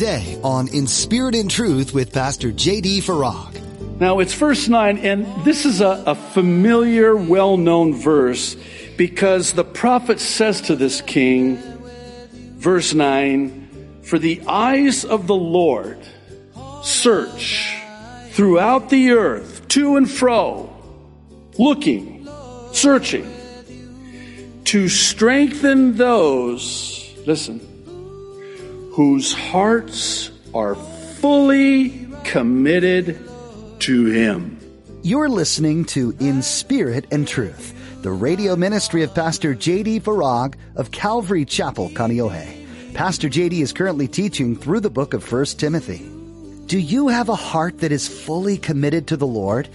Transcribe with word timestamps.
today 0.00 0.40
on 0.42 0.66
In 0.68 0.86
Spirit 0.86 1.34
and 1.34 1.50
Truth 1.50 1.92
with 1.92 2.10
Pastor 2.10 2.52
J.D. 2.52 3.02
Farag. 3.02 4.00
Now 4.00 4.20
it's 4.20 4.32
verse 4.32 4.66
9, 4.66 4.96
and 4.96 5.44
this 5.44 5.66
is 5.66 5.82
a, 5.82 6.02
a 6.06 6.14
familiar, 6.14 7.14
well 7.14 7.58
known 7.58 7.92
verse 7.92 8.56
because 8.96 9.52
the 9.52 9.62
prophet 9.62 10.18
says 10.18 10.62
to 10.62 10.74
this 10.74 11.02
king, 11.02 11.58
verse 12.56 12.94
9, 12.94 14.00
For 14.00 14.18
the 14.18 14.40
eyes 14.46 15.04
of 15.04 15.26
the 15.26 15.34
Lord 15.34 15.98
search 16.82 17.76
throughout 18.30 18.88
the 18.88 19.10
earth, 19.10 19.68
to 19.68 19.96
and 19.96 20.10
fro, 20.10 20.74
looking, 21.58 22.26
searching, 22.72 23.30
to 24.64 24.88
strengthen 24.88 25.98
those, 25.98 27.14
listen, 27.26 27.69
whose 28.92 29.32
hearts 29.32 30.30
are 30.52 30.74
fully 30.74 32.08
committed 32.24 33.18
to 33.80 34.06
Him. 34.06 34.58
You're 35.02 35.28
listening 35.28 35.84
to 35.86 36.14
In 36.20 36.42
Spirit 36.42 37.06
and 37.10 37.26
Truth, 37.26 38.02
the 38.02 38.10
radio 38.10 38.56
ministry 38.56 39.02
of 39.02 39.14
Pastor 39.14 39.54
J.D. 39.54 40.00
Farag 40.00 40.54
of 40.76 40.90
Calvary 40.90 41.44
Chapel, 41.44 41.88
Kaneohe. 41.90 42.94
Pastor 42.94 43.28
J.D. 43.28 43.62
is 43.62 43.72
currently 43.72 44.08
teaching 44.08 44.56
through 44.56 44.80
the 44.80 44.90
book 44.90 45.14
of 45.14 45.30
1 45.30 45.44
Timothy. 45.56 46.06
Do 46.66 46.78
you 46.78 47.08
have 47.08 47.28
a 47.28 47.34
heart 47.34 47.78
that 47.78 47.92
is 47.92 48.08
fully 48.08 48.58
committed 48.58 49.06
to 49.08 49.16
the 49.16 49.26
Lord? 49.26 49.68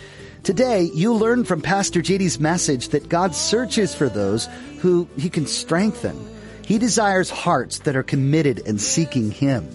Today, 0.43 0.91
you 0.93 1.13
learn 1.13 1.43
from 1.43 1.61
Pastor 1.61 2.01
JD's 2.01 2.39
message 2.39 2.89
that 2.89 3.09
God 3.09 3.33
searches 3.33 3.95
for 3.95 4.09
those 4.09 4.47
who 4.79 5.07
he 5.17 5.29
can 5.29 5.47
strengthen. 5.47 6.34
He 6.65 6.79
desires 6.79 7.29
hearts 7.29 7.79
that 7.79 7.95
are 7.95 8.03
committed 8.03 8.63
and 8.65 8.81
seeking 8.81 9.29
him. 9.29 9.69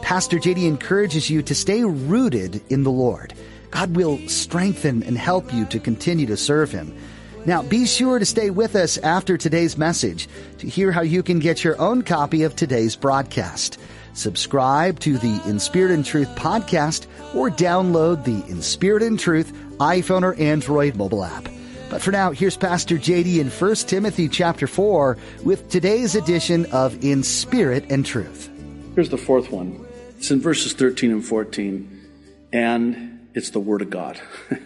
Pastor 0.00 0.38
JD 0.38 0.66
encourages 0.66 1.28
you 1.28 1.42
to 1.42 1.54
stay 1.54 1.84
rooted 1.84 2.62
in 2.70 2.82
the 2.82 2.90
Lord. 2.90 3.34
God 3.70 3.94
will 3.94 4.18
strengthen 4.26 5.02
and 5.02 5.18
help 5.18 5.52
you 5.52 5.66
to 5.66 5.78
continue 5.78 6.26
to 6.26 6.36
serve 6.36 6.72
him. 6.72 6.96
Now, 7.44 7.62
be 7.62 7.86
sure 7.86 8.18
to 8.18 8.24
stay 8.24 8.50
with 8.50 8.74
us 8.74 8.98
after 8.98 9.36
today's 9.36 9.78
message 9.78 10.28
to 10.58 10.66
hear 10.66 10.92
how 10.92 11.02
you 11.02 11.22
can 11.22 11.38
get 11.38 11.62
your 11.62 11.80
own 11.80 12.02
copy 12.02 12.42
of 12.42 12.56
today's 12.56 12.96
broadcast. 12.96 13.78
Subscribe 14.14 14.98
to 15.00 15.18
the 15.18 15.42
In 15.46 15.58
Spirit 15.58 15.92
and 15.92 16.04
Truth 16.04 16.28
podcast 16.36 17.06
or 17.34 17.50
download 17.50 18.24
the 18.24 18.50
In 18.50 18.60
Spirit 18.62 19.02
and 19.02 19.18
Truth 19.18 19.52
iPhone 19.78 20.22
or 20.22 20.34
Android 20.34 20.96
mobile 20.96 21.24
app. 21.24 21.48
But 21.90 22.02
for 22.02 22.12
now, 22.12 22.30
here's 22.30 22.56
Pastor 22.56 22.94
JD 22.94 23.40
in 23.40 23.50
1 23.50 23.74
Timothy 23.74 24.28
chapter 24.28 24.68
4 24.68 25.18
with 25.42 25.68
today's 25.68 26.14
edition 26.14 26.66
of 26.66 27.04
In 27.04 27.24
Spirit 27.24 27.90
and 27.90 28.06
Truth. 28.06 28.48
Here's 28.94 29.08
the 29.08 29.18
fourth 29.18 29.50
one. 29.50 29.84
It's 30.16 30.30
in 30.30 30.40
verses 30.40 30.72
13 30.72 31.10
and 31.10 31.24
14, 31.24 32.08
and 32.52 33.28
it's 33.34 33.50
the 33.50 33.58
Word 33.58 33.82
of 33.82 33.90
God. 33.90 34.20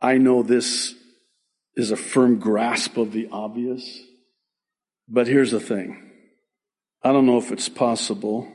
I 0.00 0.18
know 0.18 0.44
this 0.44 0.94
is 1.74 1.90
a 1.90 1.96
firm 1.96 2.38
grasp 2.38 2.96
of 2.96 3.12
the 3.12 3.28
obvious, 3.32 4.00
but 5.08 5.26
here's 5.26 5.50
the 5.50 5.58
thing. 5.58 6.12
I 7.02 7.10
don't 7.10 7.26
know 7.26 7.38
if 7.38 7.50
it's 7.50 7.68
possible 7.68 8.46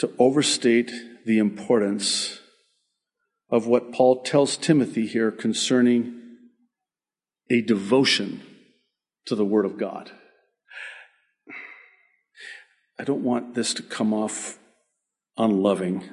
to 0.00 0.12
overstate 0.18 0.92
the 1.24 1.38
importance 1.38 2.39
of 3.50 3.66
what 3.66 3.92
Paul 3.92 4.22
tells 4.22 4.56
Timothy 4.56 5.06
here 5.06 5.30
concerning 5.30 6.20
a 7.50 7.60
devotion 7.60 8.42
to 9.26 9.34
the 9.34 9.44
Word 9.44 9.64
of 9.64 9.76
God. 9.76 10.10
I 12.98 13.04
don't 13.04 13.24
want 13.24 13.54
this 13.54 13.74
to 13.74 13.82
come 13.82 14.12
off 14.12 14.58
unloving, 15.36 16.04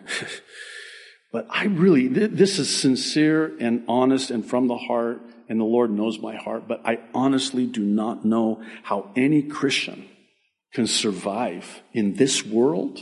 but 1.31 1.45
I 1.49 1.65
really, 1.65 2.07
this 2.07 2.59
is 2.59 2.75
sincere 2.75 3.55
and 3.59 3.83
honest 3.87 4.31
and 4.31 4.45
from 4.45 4.67
the 4.67 4.77
heart, 4.77 5.21
and 5.49 5.59
the 5.59 5.65
Lord 5.65 5.91
knows 5.91 6.19
my 6.19 6.35
heart, 6.35 6.67
but 6.67 6.81
I 6.85 6.99
honestly 7.13 7.65
do 7.65 7.83
not 7.83 8.25
know 8.25 8.63
how 8.83 9.11
any 9.15 9.43
Christian 9.43 10.07
can 10.73 10.87
survive 10.87 11.81
in 11.93 12.15
this 12.15 12.45
world 12.45 12.99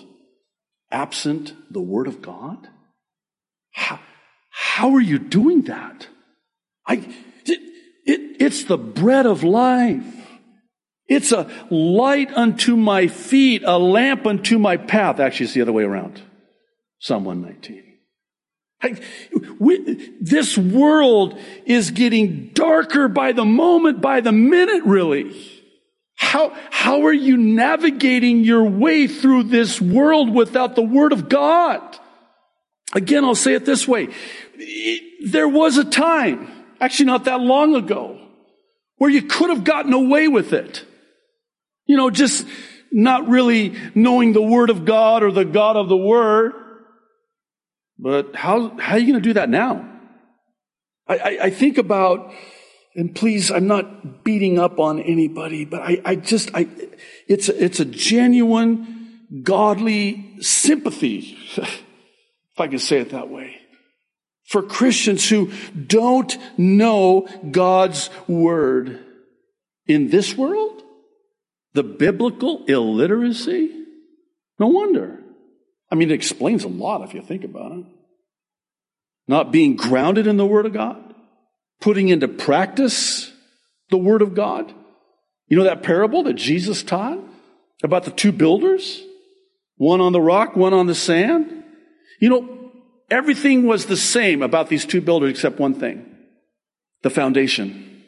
absent 0.91 1.53
the 1.71 1.81
Word 1.81 2.07
of 2.07 2.21
God? 2.21 2.67
How 4.75 4.93
are 4.95 5.01
you 5.01 5.19
doing 5.19 5.61
that? 5.61 6.09
I, 6.85 6.95
it, 7.45 7.59
it, 8.05 8.41
it's 8.41 8.65
the 8.65 8.77
bread 8.77 9.25
of 9.25 9.41
life. 9.41 10.03
It's 11.07 11.31
a 11.31 11.49
light 11.69 12.33
unto 12.33 12.75
my 12.75 13.07
feet, 13.07 13.63
a 13.65 13.79
lamp 13.79 14.27
unto 14.27 14.59
my 14.59 14.75
path. 14.75 15.21
Actually, 15.21 15.45
it's 15.45 15.53
the 15.53 15.61
other 15.61 15.71
way 15.71 15.83
around. 15.83 16.21
Psalm 16.99 17.23
119. 17.23 17.83
I, 18.83 18.99
we, 19.59 20.11
this 20.19 20.57
world 20.57 21.39
is 21.65 21.91
getting 21.91 22.49
darker 22.49 23.07
by 23.07 23.31
the 23.31 23.45
moment, 23.45 24.01
by 24.01 24.19
the 24.19 24.33
minute, 24.33 24.83
really. 24.83 25.41
How, 26.15 26.53
how 26.69 27.05
are 27.05 27.13
you 27.13 27.37
navigating 27.37 28.43
your 28.43 28.65
way 28.65 29.07
through 29.07 29.43
this 29.43 29.79
world 29.79 30.35
without 30.35 30.75
the 30.75 30.83
Word 30.83 31.13
of 31.13 31.29
God? 31.29 31.97
Again, 32.93 33.25
I'll 33.25 33.35
say 33.35 33.53
it 33.53 33.65
this 33.65 33.87
way. 33.87 34.09
There 35.25 35.47
was 35.47 35.77
a 35.77 35.83
time, 35.83 36.51
actually 36.79 37.07
not 37.07 37.25
that 37.25 37.41
long 37.41 37.75
ago, 37.75 38.19
where 38.97 39.09
you 39.09 39.23
could 39.23 39.49
have 39.49 39.63
gotten 39.63 39.93
away 39.93 40.27
with 40.27 40.53
it. 40.53 40.85
You 41.85 41.97
know, 41.97 42.09
just 42.09 42.47
not 42.91 43.27
really 43.27 43.75
knowing 43.93 44.33
the 44.33 44.41
Word 44.41 44.69
of 44.69 44.85
God 44.85 45.23
or 45.23 45.31
the 45.31 45.45
God 45.45 45.75
of 45.75 45.89
the 45.89 45.97
Word. 45.97 46.53
But 47.97 48.35
how, 48.35 48.77
how 48.77 48.93
are 48.93 48.99
you 48.99 49.11
going 49.11 49.21
to 49.21 49.29
do 49.29 49.33
that 49.33 49.49
now? 49.49 49.89
I, 51.07 51.17
I, 51.17 51.37
I 51.43 51.49
think 51.49 51.77
about 51.77 52.33
and 52.95 53.13
please, 53.13 53.51
I'm 53.51 53.67
not 53.67 54.23
beating 54.23 54.57
up 54.57 54.79
on 54.79 55.01
anybody, 55.01 55.65
but 55.65 55.81
I, 55.81 56.01
I 56.05 56.15
just, 56.15 56.49
I, 56.53 56.67
it's, 57.27 57.49
it's 57.49 57.81
a 57.81 57.85
genuine, 57.85 59.19
godly 59.43 60.37
sympathy, 60.39 61.37
if 61.57 61.83
I 62.57 62.67
can 62.67 62.79
say 62.79 62.99
it 62.99 63.09
that 63.09 63.29
way, 63.29 63.57
for 64.45 64.61
Christians 64.61 65.27
who 65.27 65.51
don't 65.75 66.35
know 66.57 67.27
God's 67.51 68.09
word 68.27 69.03
in 69.87 70.09
this 70.09 70.37
world, 70.37 70.83
the 71.73 71.83
biblical 71.83 72.65
illiteracy. 72.65 73.71
No 74.59 74.67
wonder. 74.67 75.19
I 75.91 75.95
mean, 75.95 76.11
it 76.11 76.15
explains 76.15 76.63
a 76.63 76.69
lot 76.69 77.03
if 77.03 77.13
you 77.13 77.21
think 77.21 77.43
about 77.43 77.71
it. 77.71 77.85
Not 79.27 79.51
being 79.51 79.75
grounded 79.75 80.27
in 80.27 80.37
the 80.37 80.45
word 80.45 80.65
of 80.65 80.73
God 80.73 81.05
putting 81.81 82.09
into 82.09 82.27
practice 82.27 83.31
the 83.89 83.97
Word 83.97 84.21
of 84.21 84.33
God. 84.33 84.73
You 85.47 85.57
know 85.57 85.63
that 85.65 85.83
parable 85.83 86.23
that 86.23 86.33
Jesus 86.33 86.83
taught 86.83 87.19
about 87.83 88.03
the 88.03 88.11
two 88.11 88.31
builders? 88.31 89.03
One 89.77 90.01
on 90.01 90.11
the 90.11 90.21
rock, 90.21 90.55
one 90.55 90.73
on 90.73 90.87
the 90.87 90.95
sand? 90.95 91.63
You 92.19 92.29
know, 92.29 92.64
everything 93.09 93.65
was 93.65 93.85
the 93.85 93.97
same 93.97 94.41
about 94.41 94.69
these 94.69 94.85
two 94.85 95.01
builders 95.01 95.31
except 95.31 95.59
one 95.59 95.73
thing 95.73 96.11
the 97.03 97.09
foundation. 97.09 98.03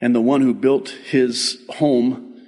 And 0.00 0.14
the 0.14 0.20
one 0.20 0.42
who 0.42 0.52
built 0.54 0.90
his 0.90 1.58
home 1.70 2.42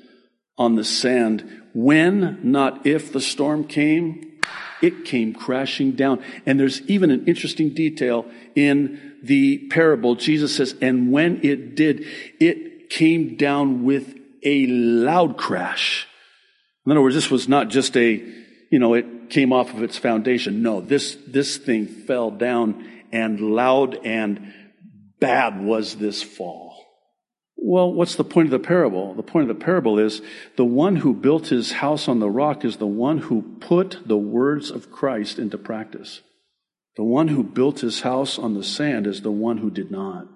on 0.58 0.76
the 0.76 0.84
sand, 0.84 1.62
when, 1.74 2.38
not 2.42 2.86
if 2.86 3.12
the 3.12 3.20
storm 3.20 3.64
came, 3.64 4.38
it 4.82 5.04
came 5.04 5.32
crashing 5.32 5.92
down. 5.92 6.22
And 6.46 6.60
there's 6.60 6.82
even 6.82 7.10
an 7.10 7.26
interesting 7.26 7.74
detail 7.74 8.26
in 8.54 9.16
the 9.22 9.66
parable, 9.68 10.14
Jesus 10.14 10.56
says, 10.56 10.74
and 10.80 11.10
when 11.10 11.44
it 11.44 11.74
did, 11.74 12.06
it 12.38 12.90
came 12.90 13.36
down 13.36 13.84
with 13.84 14.14
a 14.44 14.66
loud 14.66 15.36
crash. 15.36 16.06
In 16.86 16.92
other 16.92 17.02
words, 17.02 17.14
this 17.14 17.30
was 17.30 17.48
not 17.48 17.68
just 17.68 17.96
a, 17.96 18.22
you 18.70 18.78
know, 18.78 18.94
it 18.94 19.30
came 19.30 19.52
off 19.52 19.72
of 19.72 19.82
its 19.82 19.98
foundation. 19.98 20.62
No, 20.62 20.80
this, 20.80 21.16
this 21.26 21.56
thing 21.56 21.86
fell 21.86 22.30
down 22.30 22.86
and 23.12 23.40
loud 23.40 23.98
and 24.04 24.52
bad 25.20 25.62
was 25.62 25.96
this 25.96 26.22
fall. 26.22 26.68
Well, 27.56 27.92
what's 27.92 28.14
the 28.14 28.24
point 28.24 28.46
of 28.46 28.52
the 28.52 28.66
parable? 28.66 29.14
The 29.14 29.22
point 29.22 29.50
of 29.50 29.58
the 29.58 29.64
parable 29.64 29.98
is 29.98 30.22
the 30.56 30.64
one 30.64 30.96
who 30.96 31.12
built 31.12 31.48
his 31.48 31.72
house 31.72 32.06
on 32.06 32.20
the 32.20 32.30
rock 32.30 32.64
is 32.64 32.76
the 32.76 32.86
one 32.86 33.18
who 33.18 33.42
put 33.60 34.06
the 34.06 34.16
words 34.16 34.70
of 34.70 34.92
Christ 34.92 35.38
into 35.38 35.58
practice. 35.58 36.20
The 36.96 37.04
one 37.04 37.28
who 37.28 37.42
built 37.42 37.80
his 37.80 38.00
house 38.00 38.38
on 38.38 38.54
the 38.54 38.62
sand 38.62 39.06
is 39.06 39.22
the 39.22 39.32
one 39.32 39.58
who 39.58 39.70
did 39.70 39.90
not. 39.90 40.28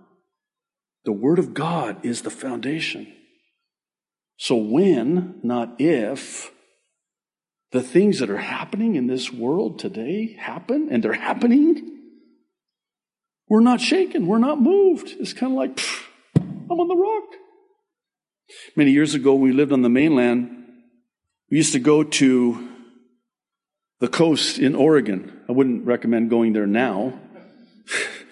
The 1.05 1.13
Word 1.13 1.39
of 1.39 1.55
God 1.55 2.05
is 2.05 2.23
the 2.23 2.31
foundation. 2.31 3.13
So 4.37 4.57
when, 4.57 5.41
not 5.43 5.81
if, 5.81 6.53
the 7.73 7.83
things 7.83 8.19
that 8.19 8.31
are 8.31 8.37
happening 8.37 8.97
in 8.97 9.07
this 9.07 9.33
world 9.33 9.79
today 9.79 10.37
happen, 10.39 10.89
and 10.91 11.03
they're 11.03 11.13
happening, 11.15 12.01
we're 13.49 13.61
not 13.61 13.81
shaken, 13.81 14.27
we're 14.27 14.39
not 14.39 14.61
moved. 14.61 15.15
It's 15.19 15.33
kind 15.33 15.53
of 15.53 15.57
like, 15.59 15.81
I'm 16.37 16.79
on 16.79 16.89
the 16.89 16.97
rock. 16.97 17.25
Many 18.77 18.91
years 18.91 19.15
ago, 19.15 19.35
we 19.35 19.53
lived 19.53 19.73
on 19.73 19.83
the 19.83 19.89
mainland. 19.89 20.67
We 21.51 21.57
used 21.57 21.73
to 21.73 21.79
go 21.79 22.05
to 22.05 22.69
the 24.01 24.09
coast 24.09 24.59
in 24.59 24.75
Oregon. 24.75 25.41
I 25.49 25.53
wouldn't 25.53 25.87
recommend 25.87 26.29
going 26.29 26.53
there 26.53 26.67
now. 26.67 27.19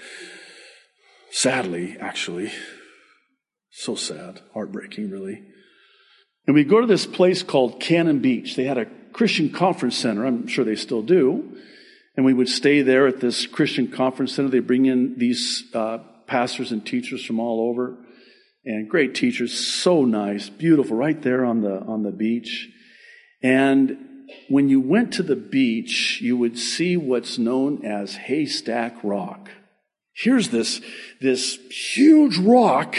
Sadly, 1.30 1.96
actually. 1.98 2.52
So 3.70 3.94
sad. 3.94 4.40
Heartbreaking, 4.52 5.10
really. 5.10 5.42
And 6.46 6.54
we 6.54 6.64
go 6.64 6.80
to 6.80 6.86
this 6.86 7.06
place 7.06 7.42
called 7.42 7.80
Cannon 7.80 8.18
Beach. 8.18 8.56
They 8.56 8.64
had 8.64 8.78
a 8.78 8.86
Christian 9.12 9.50
conference 9.50 9.96
center. 9.96 10.24
I'm 10.26 10.46
sure 10.46 10.64
they 10.64 10.76
still 10.76 11.02
do. 11.02 11.56
And 12.16 12.26
we 12.26 12.34
would 12.34 12.48
stay 12.48 12.82
there 12.82 13.06
at 13.06 13.20
this 13.20 13.46
Christian 13.46 13.88
conference 13.88 14.34
center. 14.34 14.48
They 14.48 14.58
bring 14.60 14.86
in 14.86 15.18
these 15.18 15.64
uh, 15.74 15.98
pastors 16.26 16.72
and 16.72 16.84
teachers 16.86 17.24
from 17.24 17.40
all 17.40 17.68
over, 17.68 17.96
and 18.64 18.88
great 18.88 19.14
teachers, 19.14 19.52
so 19.52 20.04
nice, 20.04 20.48
beautiful, 20.48 20.96
right 20.96 21.20
there 21.22 21.44
on 21.44 21.62
the 21.62 21.80
on 21.80 22.02
the 22.02 22.12
beach. 22.12 22.68
And 23.42 23.96
when 24.48 24.68
you 24.68 24.80
went 24.80 25.12
to 25.14 25.22
the 25.22 25.36
beach, 25.36 26.20
you 26.20 26.36
would 26.36 26.58
see 26.58 26.96
what's 26.96 27.38
known 27.38 27.84
as 27.84 28.14
Haystack 28.14 29.02
Rock. 29.02 29.50
Here's 30.14 30.50
this 30.50 30.80
this 31.20 31.56
huge 31.94 32.38
rock 32.38 32.96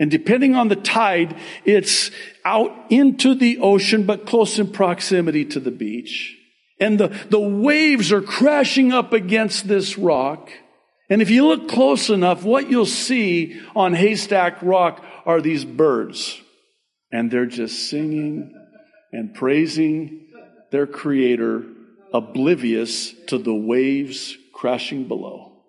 and 0.00 0.10
depending 0.10 0.56
on 0.56 0.68
the 0.68 0.76
tide, 0.76 1.36
it's 1.66 2.10
out 2.44 2.72
into 2.88 3.34
the 3.34 3.58
ocean, 3.58 4.04
but 4.04 4.26
close 4.26 4.58
in 4.58 4.72
proximity 4.72 5.44
to 5.44 5.60
the 5.60 5.70
beach. 5.70 6.36
And 6.80 6.98
the, 6.98 7.08
the 7.28 7.38
waves 7.38 8.10
are 8.10 8.22
crashing 8.22 8.92
up 8.92 9.12
against 9.12 9.68
this 9.68 9.98
rock. 9.98 10.50
And 11.10 11.20
if 11.20 11.28
you 11.28 11.46
look 11.46 11.68
close 11.68 12.08
enough, 12.08 12.42
what 12.44 12.70
you'll 12.70 12.86
see 12.86 13.60
on 13.76 13.92
Haystack 13.92 14.62
Rock 14.62 15.04
are 15.26 15.42
these 15.42 15.66
birds. 15.66 16.40
And 17.12 17.30
they're 17.30 17.44
just 17.44 17.90
singing 17.90 18.54
and 19.12 19.34
praising 19.34 20.28
their 20.70 20.86
creator, 20.86 21.64
oblivious 22.14 23.12
to 23.26 23.36
the 23.36 23.54
waves 23.54 24.34
crashing 24.54 25.08
below. 25.08 25.64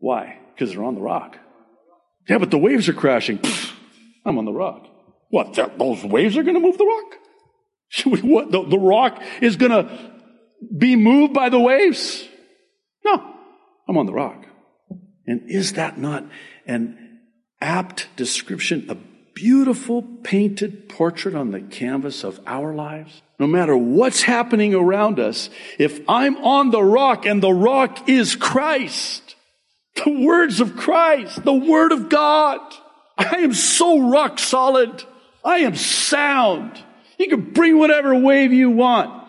Why? 0.00 0.38
Because 0.52 0.74
they're 0.74 0.84
on 0.84 0.96
the 0.96 1.00
rock. 1.00 1.38
Yeah, 2.28 2.38
but 2.38 2.50
the 2.50 2.58
waves 2.58 2.88
are 2.90 2.92
crashing. 2.92 3.40
I'm 4.24 4.38
on 4.38 4.44
the 4.44 4.52
rock. 4.52 4.86
What? 5.30 5.54
Those 5.78 6.04
waves 6.04 6.36
are 6.36 6.42
going 6.42 6.54
to 6.54 6.60
move 6.60 6.78
the 6.78 6.86
rock? 6.86 7.14
We, 8.06 8.20
what? 8.20 8.52
The, 8.52 8.62
the 8.64 8.78
rock 8.78 9.20
is 9.40 9.56
going 9.56 9.72
to 9.72 10.12
be 10.76 10.94
moved 10.96 11.34
by 11.34 11.48
the 11.48 11.58
waves? 11.58 12.26
No, 13.04 13.34
I'm 13.88 13.96
on 13.96 14.06
the 14.06 14.12
rock. 14.12 14.46
And 15.26 15.50
is 15.50 15.72
that 15.74 15.98
not 15.98 16.24
an 16.66 17.20
apt 17.60 18.08
description, 18.16 18.86
a 18.88 18.96
beautiful 19.34 20.02
painted 20.02 20.88
portrait 20.88 21.34
on 21.34 21.50
the 21.50 21.60
canvas 21.60 22.24
of 22.24 22.40
our 22.46 22.74
lives? 22.74 23.22
No 23.38 23.46
matter 23.46 23.76
what's 23.76 24.22
happening 24.22 24.74
around 24.74 25.18
us, 25.18 25.50
if 25.78 26.00
I'm 26.08 26.36
on 26.36 26.70
the 26.70 26.82
rock 26.82 27.26
and 27.26 27.42
the 27.42 27.52
rock 27.52 28.08
is 28.08 28.36
Christ, 28.36 29.34
the 30.04 30.24
words 30.24 30.60
of 30.60 30.76
Christ, 30.76 31.44
the 31.44 31.54
Word 31.54 31.92
of 31.92 32.08
God. 32.08 32.60
I 33.20 33.38
am 33.38 33.52
so 33.52 34.10
rock 34.10 34.38
solid. 34.38 35.04
I 35.44 35.58
am 35.58 35.74
sound. 35.76 36.82
You 37.18 37.28
can 37.28 37.52
bring 37.52 37.78
whatever 37.78 38.14
wave 38.14 38.52
you 38.52 38.70
want. 38.70 39.28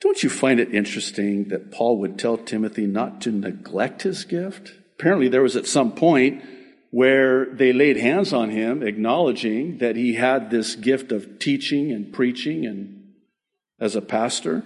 Don't 0.00 0.22
you 0.22 0.28
find 0.28 0.60
it 0.60 0.74
interesting 0.74 1.48
that 1.48 1.72
Paul 1.72 1.98
would 2.00 2.18
tell 2.18 2.36
Timothy 2.36 2.86
not 2.86 3.22
to 3.22 3.32
neglect 3.32 4.02
his 4.02 4.24
gift? 4.24 4.74
Apparently, 4.98 5.28
there 5.28 5.42
was 5.42 5.56
at 5.56 5.66
some 5.66 5.92
point 5.92 6.44
where 6.90 7.46
they 7.46 7.72
laid 7.72 7.96
hands 7.96 8.32
on 8.32 8.50
him, 8.50 8.82
acknowledging 8.82 9.78
that 9.78 9.96
he 9.96 10.14
had 10.14 10.50
this 10.50 10.76
gift 10.76 11.10
of 11.10 11.38
teaching 11.38 11.90
and 11.90 12.12
preaching 12.12 12.66
and 12.66 13.14
as 13.80 13.96
a 13.96 14.02
pastor. 14.02 14.62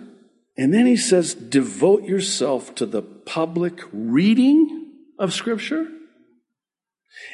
And 0.56 0.74
then 0.74 0.86
he 0.86 0.96
says, 0.96 1.34
devote 1.34 2.02
yourself 2.02 2.74
to 2.74 2.86
the 2.86 3.02
public 3.02 3.80
reading 3.92 4.87
of 5.18 5.32
Scripture 5.32 5.86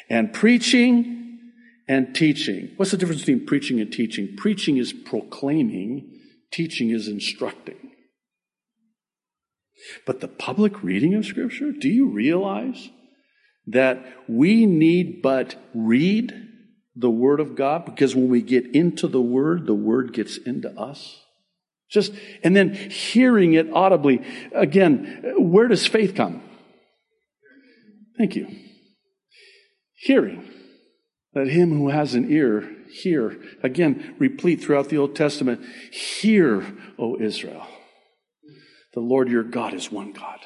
and 0.09 0.33
preaching 0.33 1.39
and 1.87 2.15
teaching. 2.15 2.71
What's 2.77 2.91
the 2.91 2.97
difference 2.97 3.21
between 3.21 3.45
preaching 3.45 3.79
and 3.79 3.91
teaching? 3.91 4.35
Preaching 4.37 4.77
is 4.77 4.93
proclaiming, 4.93 6.19
teaching 6.51 6.89
is 6.89 7.07
instructing. 7.07 7.91
But 10.05 10.19
the 10.19 10.27
public 10.27 10.83
reading 10.83 11.13
of 11.13 11.25
Scripture, 11.25 11.71
do 11.71 11.89
you 11.89 12.07
realize 12.07 12.89
that 13.67 14.03
we 14.27 14.65
need 14.65 15.21
but 15.21 15.55
read 15.73 16.33
the 16.95 17.09
Word 17.09 17.39
of 17.39 17.55
God? 17.55 17.85
Because 17.85 18.15
when 18.15 18.29
we 18.29 18.41
get 18.41 18.73
into 18.73 19.07
the 19.07 19.21
Word, 19.21 19.67
the 19.67 19.75
Word 19.75 20.13
gets 20.13 20.37
into 20.37 20.69
us. 20.79 21.21
Just, 21.89 22.13
and 22.43 22.55
then 22.55 22.73
hearing 22.73 23.53
it 23.53 23.71
audibly. 23.71 24.25
Again, 24.53 25.35
where 25.37 25.67
does 25.67 25.85
faith 25.85 26.15
come? 26.15 26.41
Thank 28.17 28.35
you. 28.35 28.47
Hearing. 29.93 30.49
Let 31.33 31.47
him 31.47 31.71
who 31.71 31.89
has 31.89 32.15
an 32.15 32.31
ear 32.31 32.75
hear. 32.89 33.37
Again, 33.61 34.15
replete 34.19 34.61
throughout 34.61 34.89
the 34.89 34.97
Old 34.97 35.15
Testament. 35.15 35.61
Hear, 35.91 36.65
O 36.97 37.17
Israel. 37.19 37.67
The 38.93 39.01
Lord 39.01 39.29
your 39.29 39.43
God 39.43 39.73
is 39.73 39.91
one 39.91 40.13
God. 40.13 40.39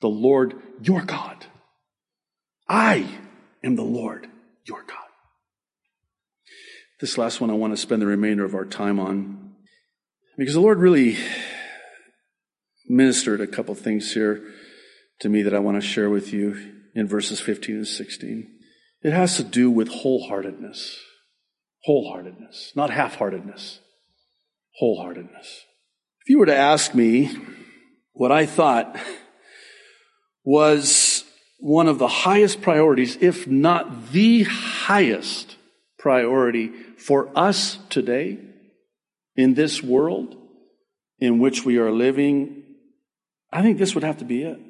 The 0.00 0.08
Lord 0.08 0.54
your 0.82 1.02
God. 1.02 1.46
I 2.68 3.06
am 3.62 3.76
the 3.76 3.82
Lord 3.82 4.28
your 4.64 4.82
God. 4.82 4.96
This 7.00 7.16
last 7.16 7.40
one 7.40 7.50
I 7.50 7.54
want 7.54 7.72
to 7.72 7.76
spend 7.76 8.02
the 8.02 8.06
remainder 8.06 8.44
of 8.44 8.54
our 8.54 8.64
time 8.64 8.98
on 8.98 9.54
because 10.36 10.54
the 10.54 10.60
Lord 10.60 10.78
really 10.78 11.16
ministered 12.88 13.40
a 13.40 13.46
couple 13.46 13.74
things 13.74 14.12
here 14.12 14.42
to 15.24 15.30
me 15.30 15.40
that 15.40 15.54
I 15.54 15.58
want 15.58 15.80
to 15.80 15.80
share 15.80 16.10
with 16.10 16.34
you 16.34 16.74
in 16.94 17.08
verses 17.08 17.40
15 17.40 17.76
and 17.76 17.88
16. 17.88 18.46
It 19.00 19.14
has 19.14 19.38
to 19.38 19.42
do 19.42 19.70
with 19.70 19.88
wholeheartedness. 19.88 20.96
Wholeheartedness, 21.88 22.76
not 22.76 22.90
half 22.90 23.14
heartedness. 23.14 23.80
Wholeheartedness. 24.82 25.46
If 26.20 26.28
you 26.28 26.38
were 26.38 26.44
to 26.44 26.54
ask 26.54 26.94
me 26.94 27.34
what 28.12 28.32
I 28.32 28.44
thought 28.44 28.98
was 30.44 31.24
one 31.58 31.88
of 31.88 31.98
the 31.98 32.06
highest 32.06 32.60
priorities, 32.60 33.16
if 33.22 33.46
not 33.46 34.12
the 34.12 34.42
highest 34.42 35.56
priority 35.98 36.68
for 36.98 37.30
us 37.34 37.78
today, 37.88 38.40
in 39.36 39.54
this 39.54 39.82
world 39.82 40.36
in 41.18 41.38
which 41.38 41.64
we 41.64 41.78
are 41.78 41.90
living, 41.90 42.62
I 43.50 43.62
think 43.62 43.78
this 43.78 43.94
would 43.94 44.04
have 44.04 44.18
to 44.18 44.26
be 44.26 44.42
it. 44.42 44.60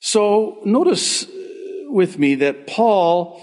So 0.00 0.60
notice 0.64 1.26
with 1.88 2.18
me 2.18 2.36
that 2.36 2.66
Paul 2.66 3.40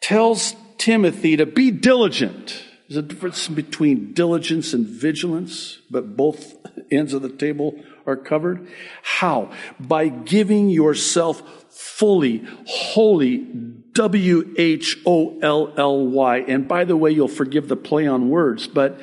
tells 0.00 0.54
Timothy 0.78 1.36
to 1.36 1.46
be 1.46 1.70
diligent. 1.70 2.64
There's 2.88 2.96
a 2.96 3.02
difference 3.02 3.46
between 3.48 4.14
diligence 4.14 4.72
and 4.72 4.86
vigilance, 4.86 5.78
but 5.90 6.16
both 6.16 6.54
ends 6.90 7.12
of 7.12 7.22
the 7.22 7.28
table 7.28 7.74
are 8.06 8.16
covered. 8.16 8.66
How? 9.02 9.52
By 9.78 10.08
giving 10.08 10.70
yourself 10.70 11.42
fully, 11.70 12.44
wholly, 12.66 13.46
W 13.92 14.54
H 14.56 14.98
O 15.04 15.38
L 15.40 15.72
L 15.76 16.06
Y. 16.06 16.38
And 16.38 16.66
by 16.66 16.84
the 16.84 16.96
way, 16.96 17.10
you'll 17.10 17.28
forgive 17.28 17.68
the 17.68 17.76
play 17.76 18.06
on 18.06 18.30
words, 18.30 18.66
but 18.66 18.98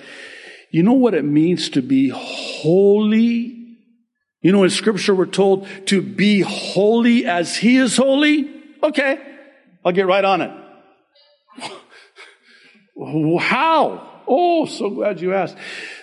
you 0.72 0.82
know 0.82 0.94
what 0.94 1.14
it 1.14 1.24
means 1.24 1.70
to 1.70 1.82
be 1.82 2.10
holy? 2.10 3.57
You 4.42 4.52
know, 4.52 4.64
in 4.64 4.70
scripture 4.70 5.16
we're 5.16 5.26
told 5.26 5.68
to 5.88 6.02
be 6.02 6.42
holy 6.42 7.26
as 7.26 7.56
he 7.56 7.78
is 7.78 7.98
holy. 7.98 8.54
Okay. 8.84 9.20
I'll 9.84 9.92
get 9.92 10.08
right 10.08 10.24
on 10.24 10.42
it. 10.42 10.52
How? 13.40 14.08
Oh, 14.28 14.66
so 14.66 14.90
glad 14.90 15.22
you 15.22 15.34
asked. 15.34 15.56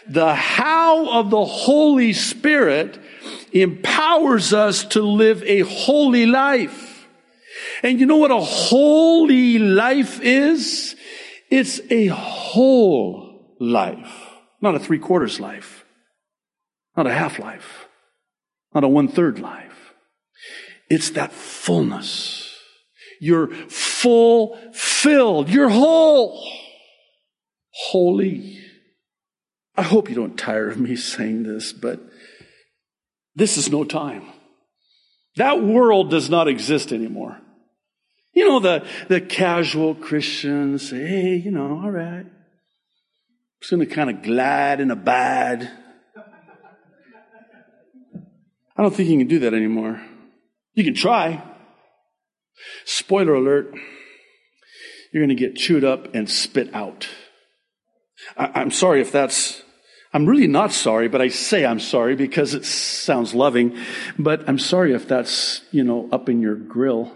The 0.08 0.34
how 0.34 1.20
of 1.20 1.30
the 1.30 1.44
Holy 1.44 2.12
Spirit 2.12 2.98
empowers 3.52 4.52
us 4.52 4.84
to 4.86 5.02
live 5.02 5.42
a 5.42 5.60
holy 5.60 6.26
life. 6.26 7.06
And 7.82 8.00
you 8.00 8.06
know 8.06 8.16
what 8.16 8.30
a 8.30 8.40
holy 8.40 9.58
life 9.58 10.20
is? 10.22 10.96
It's 11.50 11.80
a 11.90 12.06
whole 12.06 13.56
life. 13.60 14.30
Not 14.60 14.74
a 14.74 14.78
three 14.78 14.98
quarters 14.98 15.38
life. 15.38 15.84
Not 16.96 17.06
a 17.06 17.12
half 17.12 17.38
life. 17.38 17.86
Not 18.74 18.84
a 18.84 18.88
one 18.88 19.08
third 19.08 19.38
life. 19.38 19.94
It's 20.90 21.10
that 21.10 21.32
fullness. 21.32 22.50
You're 23.20 23.48
full 23.48 24.58
filled. 24.72 25.48
You're 25.48 25.68
whole. 25.68 26.46
Holy. 27.88 28.58
I 29.76 29.82
hope 29.82 30.08
you 30.08 30.14
don't 30.14 30.38
tire 30.38 30.68
of 30.68 30.78
me 30.78 30.96
saying 30.96 31.44
this, 31.44 31.72
but 31.72 32.00
this 33.34 33.56
is 33.56 33.70
no 33.70 33.84
time. 33.84 34.24
That 35.36 35.62
world 35.62 36.10
does 36.10 36.30
not 36.30 36.46
exist 36.46 36.92
anymore. 36.92 37.40
You 38.32 38.48
know, 38.48 38.60
the, 38.60 38.86
the 39.08 39.20
casual 39.20 39.94
Christians 39.94 40.90
say, 40.90 41.06
hey, 41.06 41.36
you 41.36 41.50
know, 41.50 41.80
all 41.82 41.90
right. 41.90 42.26
Just 43.60 43.70
going 43.70 43.86
to 43.88 43.92
kind 43.92 44.10
of 44.10 44.22
glide 44.22 44.80
and 44.80 44.92
abide. 44.92 45.70
I 48.76 48.82
don't 48.82 48.94
think 48.94 49.08
you 49.08 49.18
can 49.18 49.28
do 49.28 49.40
that 49.40 49.54
anymore. 49.54 50.00
You 50.74 50.84
can 50.84 50.94
try. 50.94 51.42
Spoiler 52.84 53.34
alert, 53.34 53.74
you're 55.12 55.24
going 55.24 55.36
to 55.36 55.40
get 55.40 55.56
chewed 55.56 55.84
up 55.84 56.14
and 56.14 56.28
spit 56.28 56.74
out. 56.74 57.08
I, 58.36 58.62
am 58.62 58.70
sorry 58.70 59.00
if 59.00 59.12
that's, 59.12 59.62
I'm 60.12 60.26
really 60.26 60.46
not 60.46 60.72
sorry, 60.72 61.08
but 61.08 61.20
I 61.20 61.28
say 61.28 61.64
I'm 61.64 61.80
sorry 61.80 62.16
because 62.16 62.54
it 62.54 62.64
sounds 62.64 63.34
loving, 63.34 63.76
but 64.18 64.48
I'm 64.48 64.58
sorry 64.58 64.92
if 64.92 65.06
that's, 65.06 65.62
you 65.70 65.84
know, 65.84 66.08
up 66.10 66.28
in 66.28 66.40
your 66.40 66.56
grill. 66.56 67.12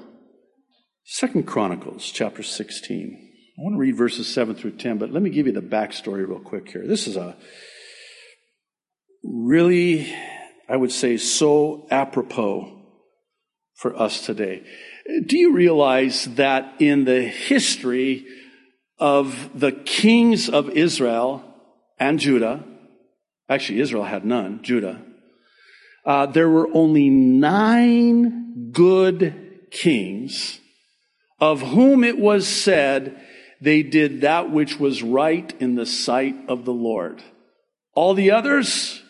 Second 1.05 1.47
Chronicles 1.47 2.11
chapter 2.11 2.43
16. 2.43 3.25
I 3.59 3.62
want 3.62 3.75
to 3.75 3.81
read 3.81 3.97
verses 3.97 4.33
7 4.33 4.55
through 4.55 4.77
10, 4.77 4.99
but 4.99 5.11
let 5.11 5.23
me 5.23 5.31
give 5.31 5.47
you 5.47 5.53
the 5.53 5.61
backstory 5.61 6.29
real 6.29 6.38
quick 6.38 6.71
here. 6.71 6.87
This 6.87 7.09
is 7.09 7.17
a 7.17 7.37
really, 9.25 10.15
I 10.69 10.77
would 10.77 10.93
say, 10.93 11.17
so 11.17 11.87
apropos 11.91 12.79
for 13.75 13.99
us 13.99 14.27
today. 14.27 14.65
Do 15.25 15.39
you 15.39 15.53
realize 15.53 16.25
that 16.35 16.75
in 16.81 17.05
the 17.05 17.23
history 17.23 18.27
of 18.99 19.59
the 19.59 19.73
kings 19.73 20.49
of 20.49 20.71
Israel 20.71 21.43
and 21.99 22.19
Judah, 22.19 22.65
actually, 23.49 23.81
Israel 23.81 24.05
had 24.05 24.25
none, 24.25 24.63
Judah, 24.63 25.01
uh, 26.05 26.27
there 26.27 26.49
were 26.49 26.69
only 26.75 27.09
nine 27.09 28.71
good 28.73 29.69
kings 29.71 30.61
of 31.41 31.61
whom 31.61 32.03
it 32.03 32.19
was 32.19 32.47
said 32.47 33.21
they 33.61 33.83
did 33.83 34.23
that 34.23 34.51
which 34.51 34.79
was 34.79 35.03
right 35.03 35.55
in 35.61 35.75
the 35.75 35.87
sight 35.87 36.37
of 36.49 36.65
the 36.65 36.73
Lord. 36.73 37.23
All 37.95 38.15
the 38.15 38.31
others, 38.31 39.03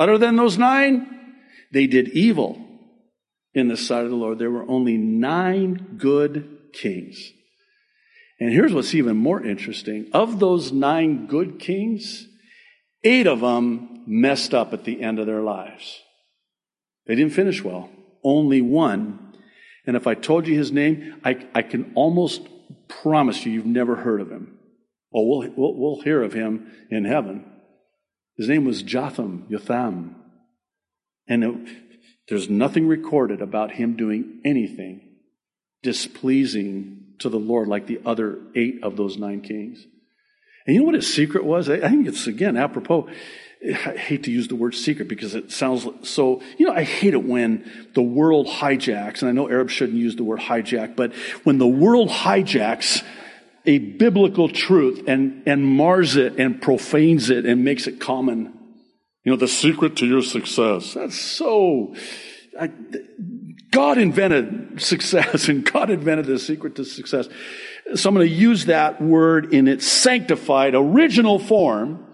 other 0.00 0.18
than 0.18 0.34
those 0.34 0.58
nine, 0.58 1.36
they 1.72 1.86
did 1.86 2.08
evil 2.08 2.58
in 3.54 3.68
the 3.68 3.76
sight 3.76 4.04
of 4.04 4.10
the 4.10 4.16
Lord. 4.16 4.38
There 4.38 4.50
were 4.50 4.68
only 4.68 4.96
nine 4.96 5.96
good 5.98 6.58
kings. 6.72 7.32
And 8.40 8.50
here's 8.50 8.72
what's 8.72 8.94
even 8.94 9.18
more 9.18 9.44
interesting. 9.44 10.08
Of 10.14 10.40
those 10.40 10.72
nine 10.72 11.26
good 11.26 11.58
kings, 11.58 12.26
eight 13.04 13.26
of 13.26 13.40
them 13.40 14.02
messed 14.06 14.54
up 14.54 14.72
at 14.72 14.84
the 14.84 15.02
end 15.02 15.18
of 15.18 15.26
their 15.26 15.42
lives. 15.42 16.00
They 17.06 17.14
didn't 17.14 17.34
finish 17.34 17.62
well. 17.62 17.90
Only 18.24 18.62
one. 18.62 19.34
And 19.86 19.96
if 19.96 20.06
I 20.06 20.14
told 20.14 20.48
you 20.48 20.56
his 20.56 20.72
name, 20.72 21.20
I, 21.22 21.46
I 21.54 21.60
can 21.60 21.92
almost 21.94 22.40
promise 22.88 23.44
you 23.44 23.52
you've 23.52 23.66
never 23.66 23.96
heard 23.96 24.22
of 24.22 24.30
him. 24.30 24.58
Oh, 25.12 25.26
we'll, 25.26 25.50
we'll, 25.56 25.74
we'll 25.74 26.00
hear 26.02 26.22
of 26.22 26.32
him 26.32 26.72
in 26.90 27.04
heaven. 27.04 27.44
His 28.40 28.48
name 28.48 28.64
was 28.64 28.82
Jotham, 28.82 29.44
Yotham. 29.50 30.14
And 31.28 31.44
it, 31.44 31.54
there's 32.26 32.48
nothing 32.48 32.88
recorded 32.88 33.42
about 33.42 33.72
him 33.72 33.96
doing 33.96 34.40
anything 34.46 35.02
displeasing 35.82 37.16
to 37.18 37.28
the 37.28 37.38
Lord 37.38 37.68
like 37.68 37.86
the 37.86 38.00
other 38.06 38.38
eight 38.56 38.82
of 38.82 38.96
those 38.96 39.18
nine 39.18 39.42
kings. 39.42 39.84
And 40.66 40.74
you 40.74 40.80
know 40.80 40.86
what 40.86 40.94
his 40.94 41.12
secret 41.12 41.44
was? 41.44 41.68
I 41.68 41.80
think 41.80 42.06
it's, 42.06 42.26
again, 42.26 42.56
apropos. 42.56 43.10
I 43.62 43.96
hate 43.98 44.22
to 44.22 44.30
use 44.30 44.48
the 44.48 44.56
word 44.56 44.74
secret 44.74 45.06
because 45.06 45.34
it 45.34 45.52
sounds 45.52 45.86
so, 46.08 46.40
you 46.56 46.64
know, 46.64 46.72
I 46.72 46.84
hate 46.84 47.12
it 47.12 47.22
when 47.22 47.90
the 47.92 48.00
world 48.00 48.46
hijacks, 48.46 49.20
and 49.20 49.28
I 49.28 49.32
know 49.32 49.50
Arabs 49.50 49.74
shouldn't 49.74 49.98
use 49.98 50.16
the 50.16 50.24
word 50.24 50.40
hijack, 50.40 50.96
but 50.96 51.14
when 51.44 51.58
the 51.58 51.68
world 51.68 52.08
hijacks 52.08 53.04
a 53.70 53.78
biblical 53.78 54.48
truth 54.48 55.04
and, 55.06 55.44
and 55.46 55.64
mars 55.64 56.16
it 56.16 56.40
and 56.40 56.60
profanes 56.60 57.30
it 57.30 57.46
and 57.46 57.64
makes 57.64 57.86
it 57.86 58.00
common 58.00 58.52
you 59.24 59.30
know, 59.30 59.36
the 59.36 59.48
secret 59.48 59.96
to 59.96 60.06
your 60.06 60.22
success. 60.22 60.94
That's 60.94 61.18
so, 61.18 61.94
I, 62.58 62.70
God 63.70 63.98
invented 63.98 64.80
success 64.80 65.48
and 65.48 65.70
God 65.70 65.90
invented 65.90 66.26
the 66.26 66.38
secret 66.38 66.74
to 66.76 66.84
success. 66.84 67.28
So 67.94 68.08
I'm 68.08 68.14
going 68.14 68.26
to 68.26 68.34
use 68.34 68.66
that 68.66 69.00
word 69.00 69.52
in 69.52 69.68
its 69.68 69.86
sanctified 69.86 70.74
original 70.74 71.38
form. 71.38 72.06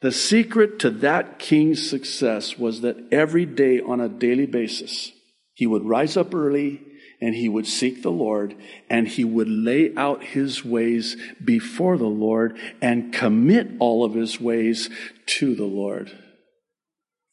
The 0.00 0.12
secret 0.12 0.78
to 0.80 0.90
that 0.90 1.38
king's 1.38 1.88
success 1.88 2.56
was 2.56 2.82
that 2.82 2.96
every 3.10 3.44
day 3.44 3.80
on 3.80 4.00
a 4.00 4.08
daily 4.08 4.46
basis, 4.46 5.10
he 5.54 5.66
would 5.66 5.84
rise 5.84 6.16
up 6.16 6.34
early 6.34 6.80
and 7.20 7.34
he 7.34 7.48
would 7.48 7.66
seek 7.66 8.02
the 8.02 8.10
Lord 8.10 8.54
and 8.88 9.08
he 9.08 9.24
would 9.24 9.48
lay 9.48 9.94
out 9.96 10.22
his 10.22 10.64
ways 10.64 11.16
before 11.44 11.98
the 11.98 12.04
Lord 12.04 12.58
and 12.80 13.12
commit 13.12 13.68
all 13.78 14.04
of 14.04 14.14
his 14.14 14.40
ways 14.40 14.88
to 15.26 15.54
the 15.54 15.64
Lord 15.64 16.12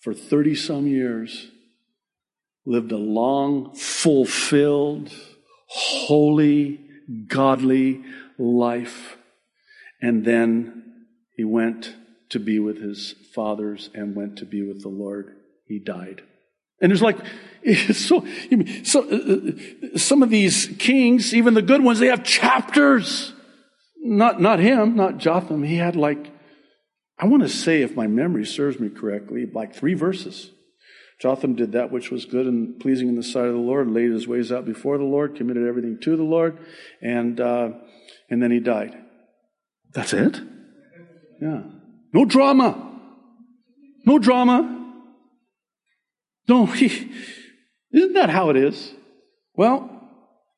for 0.05 0.13
30 0.13 0.53
some 0.53 0.85
years, 0.85 1.47
lived 2.63 2.91
a 2.91 2.97
long, 2.97 3.73
fulfilled, 3.73 5.11
holy, 5.65 6.79
godly 7.27 8.03
life. 8.37 9.17
And 9.99 10.23
then 10.23 11.07
he 11.35 11.43
went 11.43 11.95
to 12.29 12.39
be 12.39 12.59
with 12.59 12.79
his 12.79 13.15
fathers 13.33 13.89
and 13.95 14.15
went 14.15 14.37
to 14.37 14.45
be 14.45 14.61
with 14.61 14.83
the 14.83 14.89
Lord. 14.89 15.35
He 15.67 15.79
died. 15.79 16.21
And 16.82 16.91
there's 16.91 17.01
like, 17.01 17.17
so, 17.94 18.25
so 18.84 19.10
uh, 19.10 19.98
some 19.98 20.24
of 20.24 20.29
these 20.29 20.67
kings, 20.77 21.34
even 21.34 21.53
the 21.53 21.62
good 21.62 21.84
ones, 21.84 22.00
they 22.00 22.08
have 22.08 22.24
chapters. 22.24 23.34
Not, 23.98 24.39
not 24.39 24.60
him, 24.60 24.96
not 24.96 25.17
Jotham. 25.17 25.63
He 25.63 25.77
had 25.77 25.96
like 25.96 26.32
I 27.17 27.27
want 27.27 27.44
to 27.44 27.50
say, 27.50 27.82
if 27.82 27.96
my 27.96 28.08
memory 28.08 28.46
serves 28.46 28.79
me 28.79 28.89
correctly, 28.89 29.46
like 29.46 29.74
three 29.74 29.94
verses. 29.94 30.51
Jotham 31.22 31.55
did 31.55 31.72
that 31.72 31.91
which 31.91 32.12
was 32.12 32.25
good 32.25 32.46
and 32.46 32.77
pleasing 32.77 33.08
in 33.08 33.15
the 33.15 33.24
sight 33.24 33.46
of 33.46 33.53
the 33.53 33.60
Lord, 33.60 33.89
laid 33.89 34.12
his 34.12 34.27
ways 34.27 34.51
out 34.51 34.65
before 34.65 34.98
the 34.98 35.05
Lord, 35.05 35.36
committed 35.36 35.65
everything 35.65 35.98
to 36.01 36.17
the 36.17 36.24
Lord, 36.24 36.58
and 37.01 37.39
uh, 37.39 37.70
and 38.29 38.44
then 38.44 38.51
he 38.51 38.60
died. 38.60 38.98
That's 39.94 40.12
it. 40.12 40.41
Yeah. 41.41 41.62
No 42.12 42.25
drama. 42.25 43.00
No 44.05 44.20
drama. 44.20 44.84
No, 46.47 46.65
he, 46.65 47.11
isn't 47.91 48.13
that 48.13 48.29
how 48.29 48.49
it 48.49 48.57
is? 48.57 48.93
Well, 49.55 49.89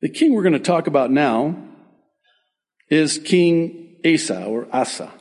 the 0.00 0.08
king 0.08 0.34
we're 0.34 0.42
going 0.42 0.52
to 0.52 0.58
talk 0.58 0.86
about 0.86 1.10
now 1.10 1.56
is 2.90 3.18
King 3.18 3.96
Asa 4.04 4.44
or 4.44 4.68
Asa 4.72 5.12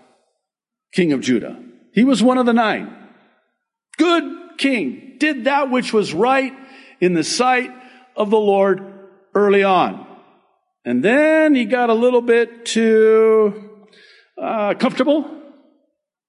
king 0.94 1.14
of 1.14 1.22
Judah. 1.22 1.56
He 1.94 2.04
was 2.04 2.24
one 2.24 2.38
of 2.38 2.46
the 2.46 2.54
nine. 2.54 2.92
Good 3.98 4.58
king. 4.58 5.16
Did 5.20 5.46
that 5.46 5.70
which 5.70 5.94
was 5.94 6.14
right 6.14 6.54
in 7.00 7.14
the 7.14 7.24
sight 7.24 7.72
of 8.16 8.30
the 8.30 8.40
Lord 8.40 8.82
early 9.36 9.64
on. 9.64 10.06
And 10.86 11.04
then 11.04 11.54
he 11.54 11.66
got 11.66 11.90
a 11.90 11.94
little 11.94 12.22
bit 12.22 12.66
too 12.66 13.86
uh, 14.42 14.74
comfortable. 14.76 15.30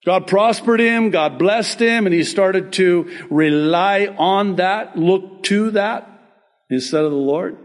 God 0.09 0.27
prospered 0.27 0.81
him, 0.81 1.11
God 1.11 1.38
blessed 1.38 1.83
him, 1.83 2.07
and 2.07 2.15
he 2.15 2.25
started 2.25 2.73
to 2.73 3.15
rely 3.29 4.07
on 4.17 4.57
that, 4.57 4.97
look 4.97 5.43
to 5.43 5.73
that 5.73 6.09
instead 6.71 7.05
of 7.05 7.11
the 7.11 7.19
Lord. 7.19 7.59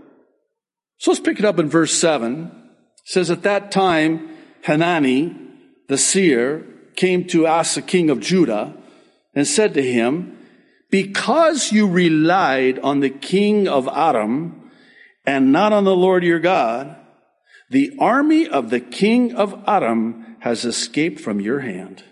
So 0.97 1.11
let's 1.11 1.21
pick 1.21 1.39
it 1.39 1.45
up 1.45 1.57
in 1.57 1.69
verse 1.69 1.93
7. 1.93 2.47
It 2.47 2.51
says, 3.05 3.31
At 3.31 3.43
that 3.43 3.71
time, 3.71 4.29
Hanani, 4.65 5.33
the 5.87 5.97
seer, 5.97 6.65
came 6.97 7.25
to 7.27 7.47
Asa, 7.47 7.81
king 7.81 8.09
of 8.09 8.19
Judah, 8.19 8.73
and 9.33 9.47
said 9.47 9.73
to 9.75 9.81
him, 9.81 10.37
Because 10.91 11.71
you 11.71 11.87
relied 11.87 12.77
on 12.79 12.99
the 12.99 13.09
king 13.09 13.69
of 13.69 13.87
Aram 13.87 14.69
and 15.25 15.53
not 15.53 15.71
on 15.71 15.85
the 15.85 15.95
Lord 15.95 16.25
your 16.25 16.41
God, 16.41 16.93
the 17.69 17.95
army 18.01 18.49
of 18.49 18.69
the 18.69 18.81
king 18.81 19.33
of 19.33 19.63
Aram 19.65 20.35
has 20.41 20.65
escaped 20.65 21.21
from 21.21 21.39
your 21.39 21.61
hand. 21.61 22.03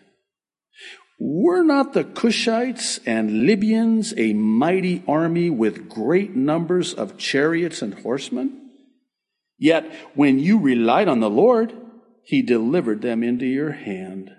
Were 1.23 1.61
not 1.61 1.93
the 1.93 2.03
Cushites 2.03 2.99
and 3.05 3.45
Libyans 3.45 4.11
a 4.17 4.33
mighty 4.33 5.03
army 5.07 5.51
with 5.51 5.87
great 5.87 6.35
numbers 6.35 6.95
of 6.95 7.19
chariots 7.19 7.83
and 7.83 7.93
horsemen? 7.93 8.71
Yet 9.59 9.85
when 10.15 10.39
you 10.39 10.57
relied 10.57 11.07
on 11.07 11.19
the 11.19 11.29
Lord, 11.29 11.73
he 12.23 12.41
delivered 12.41 13.03
them 13.03 13.21
into 13.21 13.45
your 13.45 13.71
hand. 13.71 14.31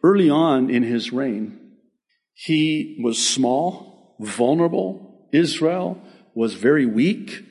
Early 0.00 0.30
on 0.30 0.70
in 0.70 0.84
his 0.84 1.12
reign, 1.12 1.72
he 2.32 3.00
was 3.02 3.18
small, 3.18 4.14
vulnerable. 4.20 5.28
Israel 5.32 6.00
was 6.36 6.54
very 6.54 6.86
weak. 6.86 7.42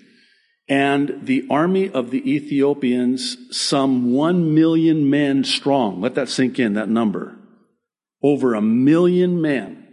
And 0.70 1.26
the 1.26 1.46
army 1.50 1.90
of 1.90 2.10
the 2.10 2.36
Ethiopians, 2.36 3.36
some 3.52 4.14
one 4.14 4.56
million 4.56 5.10
men 5.10 5.44
strong. 5.44 6.00
Let 6.00 6.16
that 6.16 6.30
sink 6.30 6.58
in, 6.58 6.76
that 6.76 6.88
number. 6.88 7.38
Over 8.26 8.56
a 8.56 8.62
million 8.62 9.42
men 9.42 9.88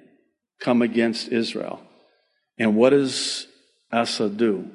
come 0.60 0.80
against 0.80 1.28
Israel. 1.28 1.80
And 2.58 2.76
what 2.76 2.90
does 2.90 3.46
Asa 3.90 4.28
do? 4.28 4.70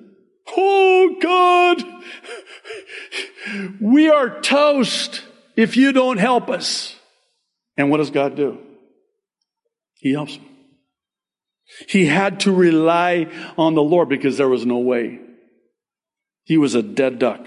Oh 0.56 1.16
God! 1.20 1.84
We 3.82 4.10
are 4.10 4.42
toast! 4.42 5.24
if 5.58 5.76
you 5.76 5.92
don't 5.92 6.20
help 6.20 6.50
us. 6.50 6.96
And 7.76 7.90
what 7.90 7.98
does 7.98 8.12
God 8.12 8.36
do? 8.36 8.60
He 9.96 10.14
helps 10.14 10.36
him. 10.36 10.46
He 11.90 12.06
had 12.06 12.40
to 12.42 12.52
rely 12.52 13.28
on 13.58 13.74
the 13.74 13.84
Lord 13.84 14.08
because 14.08 14.38
there 14.38 14.48
was 14.48 14.66
no 14.66 14.78
way. 14.78 15.20
He 16.46 16.58
was 16.58 16.76
a 16.76 16.82
dead 16.82 17.20
duck 17.20 17.46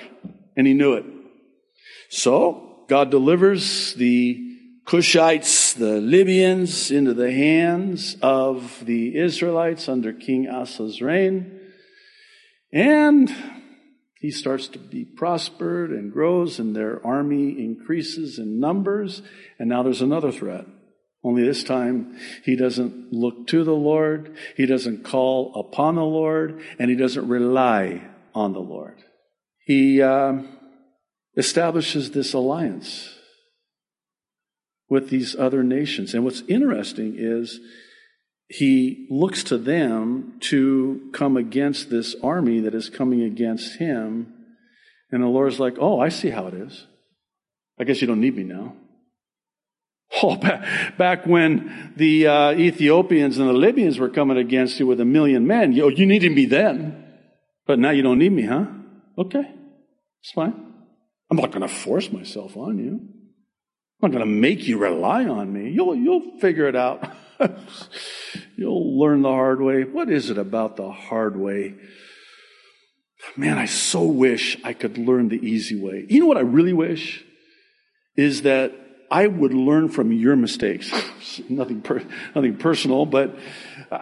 and 0.57 0.67
he 0.67 0.75
knew 0.75 0.95
it. 0.95 1.07
So 2.11 2.85
God 2.88 3.11
delivers 3.11 3.95
the 3.95 4.50
Cushites, 4.90 5.73
the 5.73 6.00
Libyans, 6.00 6.90
into 6.90 7.14
the 7.14 7.30
hands 7.30 8.16
of 8.20 8.85
the 8.85 9.16
Israelites 9.16 9.88
under 9.88 10.12
King 10.12 10.49
Asa's 10.49 11.00
reign. 11.00 11.61
And 12.73 13.32
he 14.18 14.32
starts 14.32 14.66
to 14.66 14.80
be 14.80 15.04
prospered 15.04 15.92
and 15.92 16.12
grows, 16.12 16.59
and 16.59 16.75
their 16.75 17.00
army 17.06 17.50
increases 17.50 18.40
in 18.40 18.59
numbers. 18.59 19.23
And 19.61 19.68
now 19.68 19.85
there's 19.85 20.02
another 20.02 20.32
threat. 20.32 20.66
Only 21.23 21.44
this 21.44 21.62
time, 21.62 22.18
he 22.44 22.56
doesn't 22.56 23.12
look 23.12 23.47
to 23.47 23.62
the 23.62 23.70
Lord, 23.70 24.37
he 24.56 24.66
doesn't 24.66 25.04
call 25.04 25.54
upon 25.54 25.94
the 25.94 26.02
Lord, 26.02 26.64
and 26.80 26.90
he 26.90 26.97
doesn't 26.97 27.28
rely 27.28 28.09
on 28.35 28.54
the 28.54 28.59
Lord. 28.59 28.97
He 29.64 30.02
uh, 30.02 30.38
establishes 31.37 32.11
this 32.11 32.32
alliance 32.32 33.18
with 34.90 35.09
these 35.09 35.35
other 35.37 35.62
nations. 35.62 36.12
And 36.12 36.25
what's 36.25 36.42
interesting 36.49 37.14
is 37.16 37.61
he 38.49 39.06
looks 39.09 39.44
to 39.44 39.56
them 39.56 40.35
to 40.40 41.09
come 41.12 41.37
against 41.37 41.88
this 41.88 42.16
army 42.23 42.61
that 42.61 42.75
is 42.75 42.90
coming 42.90 43.23
against 43.23 43.78
him. 43.78 44.35
And 45.12 45.23
the 45.23 45.28
Lord's 45.28 45.61
like, 45.61 45.76
Oh, 45.78 46.00
I 46.00 46.09
see 46.09 46.30
how 46.30 46.49
it 46.49 46.54
is. 46.54 46.87
I 47.78 47.85
guess 47.85 48.00
you 48.02 48.09
don't 48.09 48.20
need 48.20 48.37
me 48.37 48.42
now. 48.44 48.75
Oh, 50.23 50.35
back, 50.35 51.25
when 51.25 51.94
the 51.97 52.26
uh, 52.26 52.50
Ethiopians 52.50 53.38
and 53.38 53.49
the 53.49 53.52
Libyans 53.52 54.00
were 54.00 54.09
coming 54.09 54.38
against 54.38 54.80
you 54.80 54.87
with 54.88 55.00
a 55.00 55.04
million 55.04 55.47
men, 55.47 55.73
you, 55.73 55.88
you 55.88 56.04
needed 56.04 56.32
me 56.32 56.47
then. 56.47 57.04
But 57.64 57.78
now 57.78 57.90
you 57.90 58.02
don't 58.02 58.18
need 58.18 58.32
me, 58.32 58.42
huh? 58.42 58.66
Okay, 59.16 59.49
it's 60.20 60.32
fine. 60.32 60.52
I'm 61.30 61.37
not 61.37 61.52
going 61.52 61.62
to 61.62 61.68
force 61.68 62.11
myself 62.11 62.56
on 62.56 62.78
you. 62.80 63.20
I'm 64.02 64.11
not 64.11 64.16
going 64.16 64.28
to 64.28 64.40
make 64.40 64.66
you 64.66 64.78
rely 64.78 65.26
on 65.26 65.52
me. 65.52 65.71
You'll, 65.71 65.95
you'll 65.95 66.38
figure 66.38 66.66
it 66.69 66.76
out. 66.76 67.07
you'll 68.57 68.99
learn 68.99 69.21
the 69.21 69.28
hard 69.28 69.61
way. 69.61 69.85
What 69.85 70.09
is 70.09 70.30
it 70.30 70.38
about 70.38 70.76
the 70.76 70.90
hard 70.90 71.37
way? 71.37 71.75
Man, 73.37 73.59
I 73.59 73.66
so 73.66 74.04
wish 74.04 74.57
I 74.64 74.73
could 74.73 74.97
learn 74.97 75.28
the 75.28 75.37
easy 75.37 75.78
way. 75.78 76.07
You 76.09 76.21
know 76.21 76.26
what 76.26 76.38
I 76.38 76.40
really 76.40 76.73
wish? 76.73 77.23
Is 78.16 78.42
that 78.42 78.73
I 79.11 79.26
would 79.26 79.52
learn 79.52 79.88
from 79.90 80.12
your 80.12 80.35
mistakes. 80.35 80.90
nothing, 81.50 81.83
per, 81.83 82.02
nothing 82.35 82.57
personal, 82.57 83.04
but 83.04 83.37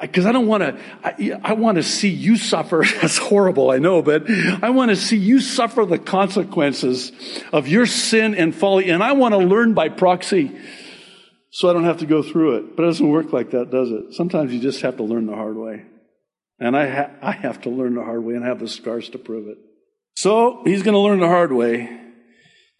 because 0.00 0.26
I 0.26 0.32
don't 0.32 0.46
want 0.46 0.62
to, 0.62 0.80
I, 1.02 1.40
I 1.42 1.52
want 1.54 1.76
to 1.76 1.82
see 1.82 2.10
you 2.10 2.36
suffer. 2.36 2.84
That's 3.00 3.18
horrible, 3.18 3.70
I 3.70 3.78
know, 3.78 4.02
but 4.02 4.30
I 4.30 4.70
want 4.70 4.90
to 4.90 4.96
see 4.96 5.16
you 5.16 5.40
suffer 5.40 5.86
the 5.86 5.98
consequences 5.98 7.12
of 7.52 7.68
your 7.68 7.86
sin 7.86 8.34
and 8.34 8.54
folly, 8.54 8.90
and 8.90 9.02
I 9.02 9.12
want 9.12 9.32
to 9.32 9.38
learn 9.38 9.74
by 9.74 9.88
proxy 9.88 10.58
so 11.50 11.70
I 11.70 11.72
don't 11.72 11.84
have 11.84 11.98
to 11.98 12.06
go 12.06 12.22
through 12.22 12.56
it. 12.56 12.76
But 12.76 12.82
it 12.82 12.86
doesn't 12.86 13.08
work 13.08 13.32
like 13.32 13.50
that, 13.50 13.70
does 13.70 13.90
it? 13.90 14.14
Sometimes 14.14 14.52
you 14.52 14.60
just 14.60 14.82
have 14.82 14.98
to 14.98 15.02
learn 15.02 15.26
the 15.26 15.34
hard 15.34 15.56
way. 15.56 15.86
And 16.60 16.76
I, 16.76 16.88
ha- 16.88 17.10
I 17.22 17.32
have 17.32 17.62
to 17.62 17.70
learn 17.70 17.94
the 17.94 18.02
hard 18.02 18.24
way 18.24 18.34
and 18.34 18.44
have 18.44 18.60
the 18.60 18.68
scars 18.68 19.08
to 19.10 19.18
prove 19.18 19.48
it. 19.48 19.58
So 20.16 20.62
he's 20.64 20.82
going 20.82 20.94
to 20.94 21.00
learn 21.00 21.20
the 21.20 21.28
hard 21.28 21.52
way. 21.52 22.07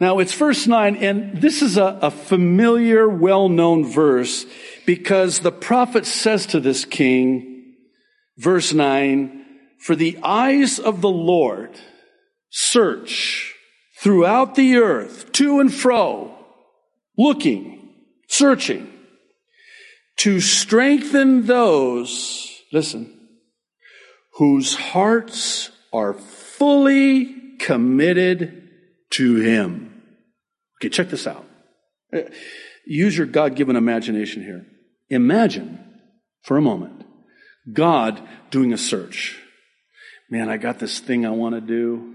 Now 0.00 0.20
it's 0.20 0.34
verse 0.34 0.66
9, 0.66 0.96
and 0.96 1.38
this 1.38 1.60
is 1.60 1.76
a, 1.76 1.98
a 2.02 2.10
familiar, 2.10 3.08
well-known 3.08 3.84
verse 3.84 4.46
because 4.86 5.40
the 5.40 5.50
prophet 5.50 6.06
says 6.06 6.46
to 6.46 6.60
this 6.60 6.84
king, 6.84 7.74
verse 8.36 8.72
9, 8.72 9.44
for 9.80 9.96
the 9.96 10.18
eyes 10.22 10.78
of 10.78 11.00
the 11.00 11.10
Lord 11.10 11.80
search 12.50 13.54
throughout 13.98 14.54
the 14.54 14.76
earth, 14.76 15.32
to 15.32 15.58
and 15.58 15.74
fro, 15.74 16.32
looking, 17.16 17.90
searching, 18.28 18.92
to 20.18 20.40
strengthen 20.40 21.46
those, 21.46 22.62
listen, 22.72 23.28
whose 24.34 24.76
hearts 24.76 25.70
are 25.92 26.14
fully 26.14 27.56
committed 27.58 28.68
to 29.10 29.36
him. 29.36 29.87
Okay, 30.80 30.88
check 30.88 31.10
this 31.10 31.26
out. 31.26 31.44
Uh, 32.12 32.20
use 32.86 33.16
your 33.16 33.26
God 33.26 33.56
given 33.56 33.76
imagination 33.76 34.42
here. 34.42 34.66
Imagine 35.10 35.84
for 36.42 36.56
a 36.56 36.62
moment 36.62 37.04
God 37.72 38.20
doing 38.50 38.72
a 38.72 38.78
search. 38.78 39.38
Man, 40.30 40.48
I 40.48 40.56
got 40.56 40.78
this 40.78 41.00
thing 41.00 41.26
I 41.26 41.30
want 41.30 41.54
to 41.54 41.60
do. 41.60 42.14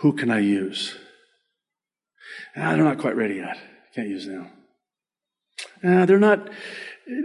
Who 0.00 0.12
can 0.12 0.30
I 0.30 0.40
use? 0.40 0.94
Ah, 2.56 2.74
they're 2.74 2.84
not 2.84 2.98
quite 2.98 3.16
ready 3.16 3.36
yet. 3.36 3.58
Can't 3.94 4.08
use 4.08 4.26
them. 4.26 4.50
Ah, 5.82 6.04
they're 6.06 6.18
not, 6.18 6.48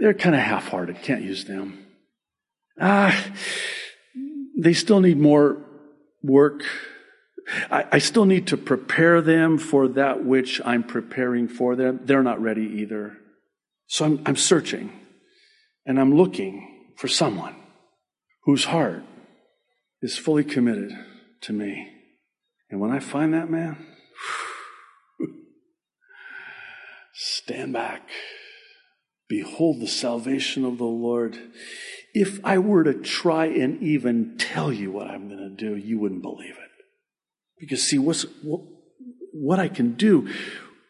they're 0.00 0.14
kind 0.14 0.34
of 0.34 0.40
half 0.40 0.68
hearted. 0.68 1.02
Can't 1.02 1.22
use 1.22 1.44
them. 1.44 1.86
Ah, 2.80 3.24
they 4.58 4.72
still 4.72 5.00
need 5.00 5.18
more 5.18 5.64
work. 6.22 6.64
I, 7.70 7.86
I 7.92 7.98
still 7.98 8.24
need 8.24 8.46
to 8.48 8.56
prepare 8.56 9.20
them 9.20 9.58
for 9.58 9.88
that 9.88 10.24
which 10.24 10.60
I'm 10.64 10.82
preparing 10.82 11.48
for 11.48 11.76
them. 11.76 12.00
They're 12.04 12.22
not 12.22 12.40
ready 12.40 12.66
either. 12.80 13.16
So 13.86 14.04
I'm, 14.04 14.22
I'm 14.26 14.36
searching 14.36 14.92
and 15.84 16.00
I'm 16.00 16.14
looking 16.14 16.94
for 16.96 17.08
someone 17.08 17.56
whose 18.44 18.66
heart 18.66 19.02
is 20.00 20.18
fully 20.18 20.44
committed 20.44 20.92
to 21.42 21.52
me. 21.52 21.88
And 22.70 22.80
when 22.80 22.90
I 22.90 23.00
find 23.00 23.34
that 23.34 23.50
man, 23.50 23.76
stand 27.12 27.72
back. 27.72 28.08
Behold 29.28 29.80
the 29.80 29.88
salvation 29.88 30.64
of 30.64 30.78
the 30.78 30.84
Lord. 30.84 31.38
If 32.14 32.44
I 32.44 32.58
were 32.58 32.84
to 32.84 32.94
try 32.94 33.46
and 33.46 33.82
even 33.82 34.36
tell 34.36 34.72
you 34.72 34.90
what 34.90 35.08
I'm 35.08 35.28
going 35.28 35.38
to 35.38 35.48
do, 35.48 35.76
you 35.76 35.98
wouldn't 35.98 36.22
believe 36.22 36.50
it. 36.50 36.71
Because, 37.62 37.80
see, 37.80 37.96
what's, 37.96 38.22
what, 38.42 38.62
what 39.32 39.60
I 39.60 39.68
can 39.68 39.92
do 39.92 40.28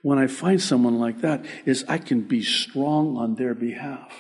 when 0.01 0.19
I 0.19 0.27
find 0.27 0.59
someone 0.59 0.99
like 0.99 1.21
that 1.21 1.45
is 1.67 1.85
I 1.87 1.99
can 1.99 2.23
be 2.23 2.43
strong 2.43 3.19
on 3.19 3.35
their 3.35 3.55
behalf. 3.55 4.11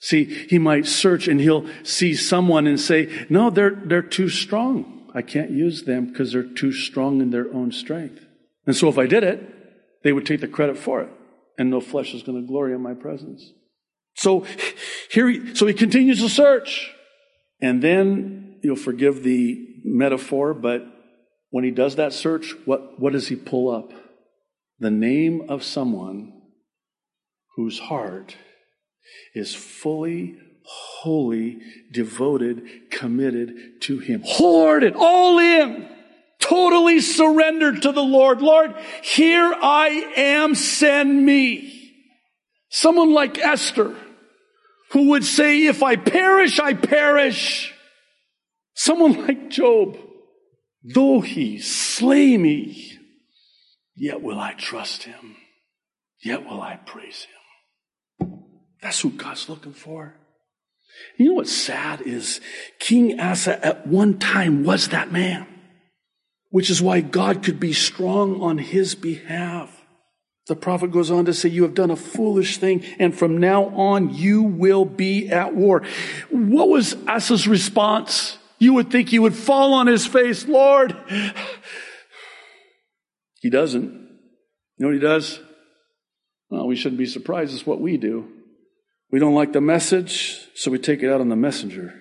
See, 0.00 0.24
he 0.24 0.58
might 0.58 0.84
search 0.84 1.28
and 1.28 1.40
he'll 1.40 1.66
see 1.82 2.14
someone 2.14 2.66
and 2.66 2.78
say, 2.78 3.26
no, 3.30 3.48
they're, 3.48 3.70
they're 3.70 4.02
too 4.02 4.28
strong. 4.28 5.10
I 5.14 5.22
can't 5.22 5.50
use 5.50 5.84
them 5.84 6.08
because 6.08 6.30
they're 6.30 6.42
too 6.42 6.72
strong 6.72 7.22
in 7.22 7.30
their 7.30 7.46
own 7.54 7.72
strength. 7.72 8.20
And 8.66 8.76
so 8.76 8.88
if 8.88 8.98
I 8.98 9.06
did 9.06 9.24
it, 9.24 9.40
they 10.02 10.12
would 10.12 10.26
take 10.26 10.42
the 10.42 10.46
credit 10.46 10.76
for 10.76 11.00
it. 11.00 11.08
And 11.56 11.70
no 11.70 11.80
flesh 11.80 12.12
is 12.12 12.22
going 12.22 12.38
to 12.38 12.46
glory 12.46 12.74
in 12.74 12.82
my 12.82 12.92
presence. 12.92 13.50
So 14.16 14.44
here, 15.10 15.26
he, 15.26 15.54
so 15.54 15.66
he 15.66 15.72
continues 15.72 16.20
to 16.20 16.28
search. 16.28 16.92
And 17.62 17.80
then 17.80 18.58
you'll 18.62 18.76
forgive 18.76 19.22
the 19.22 19.66
metaphor, 19.84 20.52
but 20.52 20.82
when 21.54 21.62
he 21.62 21.70
does 21.70 21.94
that 21.94 22.12
search, 22.12 22.52
what, 22.64 22.98
what 22.98 23.12
does 23.12 23.28
he 23.28 23.36
pull 23.36 23.70
up? 23.70 23.92
The 24.80 24.90
name 24.90 25.48
of 25.48 25.62
someone 25.62 26.32
whose 27.54 27.78
heart 27.78 28.36
is 29.36 29.54
fully, 29.54 30.36
wholly 30.64 31.60
devoted, 31.92 32.90
committed 32.90 33.80
to 33.82 34.00
him. 34.00 34.22
Wholehearted, 34.24 34.94
all 34.96 35.38
in, 35.38 35.88
totally 36.40 37.00
surrendered 37.00 37.82
to 37.82 37.92
the 37.92 38.02
Lord. 38.02 38.42
Lord, 38.42 38.74
here 39.02 39.54
I 39.54 40.12
am, 40.16 40.56
send 40.56 41.24
me. 41.24 41.92
Someone 42.68 43.12
like 43.12 43.38
Esther, 43.38 43.94
who 44.90 45.10
would 45.10 45.24
say, 45.24 45.66
if 45.66 45.84
I 45.84 45.94
perish, 45.94 46.58
I 46.58 46.74
perish. 46.74 47.72
Someone 48.74 49.24
like 49.24 49.50
Job, 49.50 49.96
Though 50.84 51.20
he 51.20 51.58
slay 51.60 52.36
me, 52.36 52.98
yet 53.96 54.20
will 54.20 54.38
I 54.38 54.52
trust 54.52 55.04
him. 55.04 55.36
Yet 56.22 56.44
will 56.44 56.60
I 56.60 56.76
praise 56.76 57.26
him. 58.20 58.44
That's 58.82 59.00
who 59.00 59.10
God's 59.10 59.48
looking 59.48 59.72
for. 59.72 60.14
You 61.16 61.26
know 61.26 61.34
what's 61.34 61.52
sad 61.52 62.02
is 62.02 62.40
King 62.78 63.18
Asa 63.18 63.64
at 63.64 63.86
one 63.86 64.18
time 64.18 64.62
was 64.62 64.88
that 64.88 65.10
man, 65.10 65.46
which 66.50 66.70
is 66.70 66.82
why 66.82 67.00
God 67.00 67.42
could 67.42 67.58
be 67.58 67.72
strong 67.72 68.40
on 68.40 68.58
his 68.58 68.94
behalf. 68.94 69.82
The 70.46 70.54
prophet 70.54 70.92
goes 70.92 71.10
on 71.10 71.24
to 71.24 71.32
say, 71.32 71.48
You 71.48 71.62
have 71.62 71.74
done 71.74 71.90
a 71.90 71.96
foolish 71.96 72.58
thing, 72.58 72.84
and 72.98 73.16
from 73.16 73.38
now 73.38 73.66
on 73.68 74.14
you 74.14 74.42
will 74.42 74.84
be 74.84 75.30
at 75.30 75.54
war. 75.54 75.82
What 76.30 76.68
was 76.68 76.94
Asa's 77.08 77.48
response? 77.48 78.38
You 78.58 78.74
would 78.74 78.90
think 78.90 79.08
he 79.08 79.18
would 79.18 79.34
fall 79.34 79.74
on 79.74 79.86
his 79.86 80.06
face, 80.06 80.46
Lord. 80.46 80.96
He 83.40 83.50
doesn't. 83.50 83.84
You 83.84 84.78
know 84.78 84.86
what 84.88 84.94
he 84.94 85.00
does? 85.00 85.40
Well, 86.50 86.66
we 86.66 86.76
shouldn't 86.76 86.98
be 86.98 87.06
surprised. 87.06 87.52
It's 87.52 87.66
what 87.66 87.80
we 87.80 87.96
do. 87.96 88.28
We 89.10 89.18
don't 89.18 89.34
like 89.34 89.52
the 89.52 89.60
message, 89.60 90.38
so 90.54 90.70
we 90.70 90.78
take 90.78 91.02
it 91.02 91.10
out 91.10 91.20
on 91.20 91.28
the 91.28 91.36
messenger. 91.36 91.94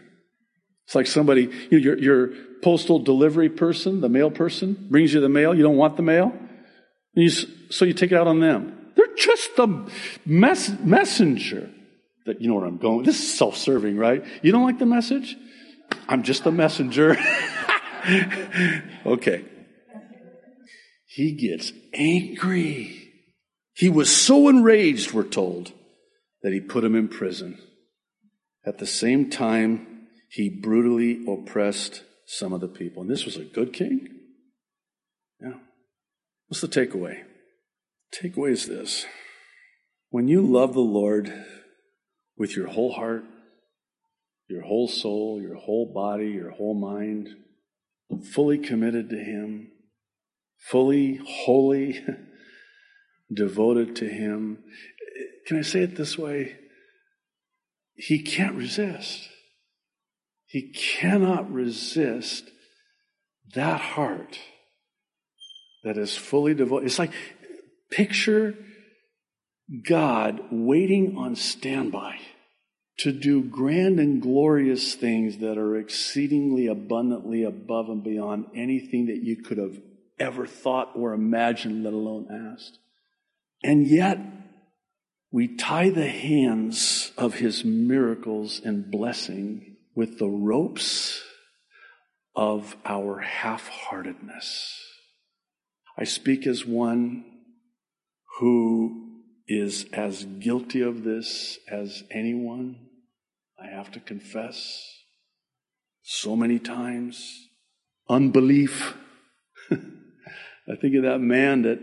It's 0.86 0.96
like 0.96 1.08
somebody, 1.08 1.44
you 1.44 1.50
know, 1.72 1.78
your, 1.78 1.98
your 1.98 2.28
postal 2.62 3.00
delivery 3.00 3.50
person, 3.50 4.02
the 4.02 4.10
mail 4.10 4.32
person, 4.32 4.88
brings 4.89 5.13
you 5.13 5.22
the 5.22 5.30
mail. 5.30 5.54
You 5.54 5.63
don't 5.63 5.78
want 5.78 5.98
the 5.98 6.04
mail. 6.04 6.34
You, 7.13 7.30
so 7.30 7.86
you 7.86 7.94
take 7.94 8.12
it 8.12 8.18
out 8.18 8.28
on 8.28 8.39
them. 8.39 8.92
They're 8.96 9.16
just 9.16 9.56
the 9.56 9.89
mess, 10.26 10.72
messenger. 10.80 11.70
That 12.26 12.42
you 12.42 12.48
know 12.48 12.56
where 12.56 12.66
I'm 12.66 12.78
going. 12.78 13.04
This 13.04 13.20
is 13.20 13.38
self-serving, 13.38 13.98
right? 13.98 14.24
You 14.42 14.54
don't 14.54 14.63
like 14.63 14.80
the 14.80 14.86
message? 14.86 15.36
I'm 16.08 16.23
just 16.23 16.45
a 16.45 16.51
messenger. 16.51 17.17
okay. 19.06 19.45
He 21.06 21.34
gets 21.34 21.71
angry. 21.93 23.12
He 23.75 23.89
was 23.89 24.15
so 24.15 24.49
enraged, 24.49 25.13
we're 25.13 25.23
told, 25.23 25.71
that 26.41 26.53
he 26.53 26.60
put 26.60 26.84
him 26.84 26.95
in 26.95 27.08
prison. 27.08 27.60
At 28.65 28.77
the 28.77 28.86
same 28.86 29.29
time, 29.29 30.08
he 30.29 30.49
brutally 30.49 31.23
oppressed 31.27 32.03
some 32.25 32.53
of 32.53 32.62
the 32.62 32.67
people. 32.67 33.01
And 33.01 33.12
this 33.12 33.25
was 33.25 33.38
a 33.38 33.43
good 33.43 33.73
king? 33.73 34.10
Yeah. 35.41 35.60
What's 36.47 36.62
the 36.62 36.67
takeaway? 36.67 37.23
Takeaway 38.13 38.51
is 38.51 38.67
this. 38.67 39.06
When 40.10 40.27
you 40.27 40.41
love 40.41 40.73
the 40.73 40.79
Lord 40.79 41.34
with 42.38 42.56
your 42.56 42.67
whole 42.67 42.93
heart, 42.93 43.23
your 44.47 44.62
whole 44.62 44.88
soul, 44.88 45.41
your 45.41 45.56
whole 45.56 45.91
body, 45.93 46.27
your 46.27 46.51
whole 46.51 46.75
mind, 46.75 47.29
fully 48.34 48.58
committed 48.58 49.10
to 49.10 49.17
Him, 49.17 49.71
fully, 50.69 51.19
wholly 51.25 52.03
devoted 53.34 53.95
to 53.97 54.08
Him. 54.08 54.60
Can 55.47 55.58
I 55.58 55.62
say 55.62 55.82
it 55.82 55.95
this 55.95 56.17
way? 56.17 56.58
He 57.95 58.21
can't 58.21 58.56
resist. 58.56 59.29
He 60.45 60.71
cannot 60.71 61.51
resist 61.51 62.49
that 63.56 63.79
heart 63.79 64.39
that 65.84 65.97
is 65.97 66.15
fully 66.15 66.53
devoted. 66.53 66.86
It's 66.86 66.99
like, 66.99 67.13
picture 67.91 68.56
God 69.88 70.41
waiting 70.51 71.17
on 71.17 71.36
standby 71.36 72.17
to 72.99 73.12
do 73.12 73.43
grand 73.43 73.99
and 73.99 74.21
glorious 74.21 74.95
things 74.95 75.39
that 75.39 75.58
are 75.58 75.75
exceedingly 75.75 76.67
abundantly 76.67 77.43
above 77.43 77.89
and 77.89 78.03
beyond 78.03 78.45
anything 78.56 79.08
that 79.08 79.23
you 79.23 79.41
could 79.41 79.58
have 79.58 79.82
ever 80.19 80.45
thought 80.45 80.91
or 80.95 81.13
imagined, 81.13 81.84
let 81.84 81.93
alone 81.93 82.27
asked. 82.53 82.77
And 83.63 83.88
yet, 83.88 84.19
we 85.32 85.56
tie 85.56 85.89
the 85.89 86.08
hands 86.08 87.12
of 87.17 87.36
his 87.36 87.65
miracles 87.65 88.62
and 88.63 88.91
blessing 88.91 89.77
with 89.95 90.19
the 90.19 90.29
ropes 90.29 91.21
of 92.36 92.75
our 92.86 93.19
half 93.19 93.67
heartedness. 93.67 94.79
I 95.97 96.03
speak 96.03 96.45
as 96.45 96.65
one 96.65 97.25
who 98.39 99.12
is 99.47 99.86
as 99.93 100.25
guilty 100.25 100.82
of 100.82 101.03
this 101.03 101.60
as 101.69 102.03
anyone. 102.12 102.77
I 103.62 103.67
have 103.67 103.91
to 103.91 103.99
confess 103.99 104.82
so 106.01 106.36
many 106.36 106.60
times. 106.60 107.47
Unbelief. 108.10 108.95
I 109.71 110.75
think 110.82 110.95
of 110.95 111.03
that 111.03 111.19
man 111.19 111.63
that 111.63 111.79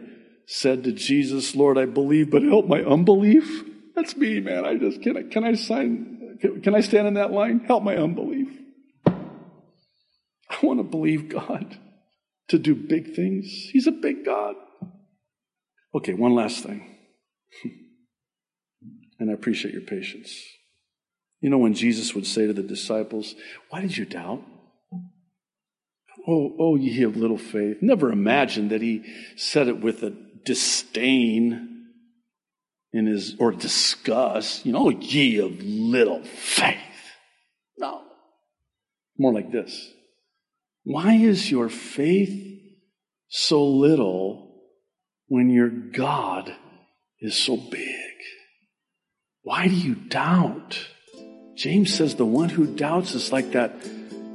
said 0.47 0.85
to 0.85 0.93
Jesus, 0.93 1.55
Lord, 1.55 1.79
I 1.79 1.87
believe, 1.87 2.31
but 2.31 2.43
help 2.43 2.67
my 2.67 2.83
unbelief. 2.83 3.65
That's 3.95 4.17
me, 4.17 4.41
man. 4.41 4.65
I 4.65 4.77
just, 4.77 5.03
can 5.03 5.17
I, 5.17 5.23
can 5.23 5.45
I 5.45 5.55
sign, 5.55 6.39
can, 6.41 6.61
can 6.63 6.75
I 6.75 6.81
stand 6.81 7.07
in 7.07 7.15
that 7.15 7.33
line? 7.33 7.61
Help 7.61 7.83
my 7.83 7.97
unbelief. 7.97 8.49
I 9.07 10.67
want 10.67 10.81
to 10.81 10.85
believe 10.85 11.29
God 11.29 11.79
to 12.49 12.59
do 12.59 12.75
big 12.75 13.15
things. 13.15 13.47
He's 13.73 13.87
a 13.87 13.93
big 13.93 14.25
God. 14.25 14.57
Okay, 15.95 16.15
one 16.15 16.35
last 16.35 16.65
thing. 16.65 17.00
And 19.19 19.31
I 19.31 19.35
appreciate 19.35 19.75
your 19.75 19.83
patience. 19.83 20.35
You 21.41 21.51
know, 21.51 21.59
when 21.59 21.75
Jesus 21.75 22.15
would 22.15 22.27
say 22.27 22.47
to 22.47 22.53
the 22.53 22.63
disciples, 22.63 23.35
Why 23.71 23.81
did 23.81 23.97
you 23.97 24.05
doubt? 24.05 24.43
Oh, 26.29 26.55
oh, 26.59 26.77
ye 26.77 27.03
of 27.03 27.17
little 27.17 27.39
faith. 27.39 27.79
Never 27.81 28.13
imagined 28.13 28.71
that 28.71 28.83
he 28.83 29.05
said 29.37 29.69
it 29.69 29.81
with 29.81 30.03
a 30.03 30.11
disdain 30.45 31.87
in 32.93 33.07
his, 33.07 33.37
or 33.39 33.53
disgust, 33.53 34.67
you 34.67 34.73
know, 34.73 34.91
ye 34.91 35.39
of 35.39 35.63
little 35.63 36.23
faith. 36.25 36.77
No. 37.79 38.03
More 39.19 39.33
like 39.33 39.51
this. 39.51 39.93
Why 40.85 41.15
is 41.15 41.51
your 41.51 41.69
faith 41.69 42.49
so 43.29 43.65
little 43.65 44.63
when 45.29 45.51
your 45.51 45.69
God 45.69 46.55
is 47.21 47.37
so 47.37 47.57
big? 47.57 48.17
Why 49.43 49.69
do 49.69 49.75
you 49.75 49.95
doubt? 49.95 50.79
James 51.57 51.93
says 51.93 52.15
the 52.15 52.25
one 52.25 52.49
who 52.49 52.67
doubts 52.67 53.15
is 53.15 53.33
like 53.33 53.53
that, 53.53 53.75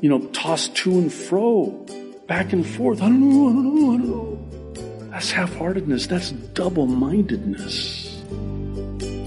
you 0.02 0.10
know, 0.10 0.28
tossed 0.28 0.76
to 0.78 0.92
and 0.92 1.12
fro, 1.12 1.86
back 2.28 2.54
and 2.54 2.66
forth. 2.66 3.02
I 3.02 3.10
don't 3.10 3.22
know, 3.22 3.50
I 3.50 3.54
don't 3.54 3.76
know, 3.76 3.94
I 3.94 3.98
don't 3.98 4.10
know. 4.10 5.10
That's 5.12 5.32
half 5.32 5.56
heartedness. 5.56 6.08
That's 6.08 6.32
double 6.32 6.86
mindedness. 6.88 8.12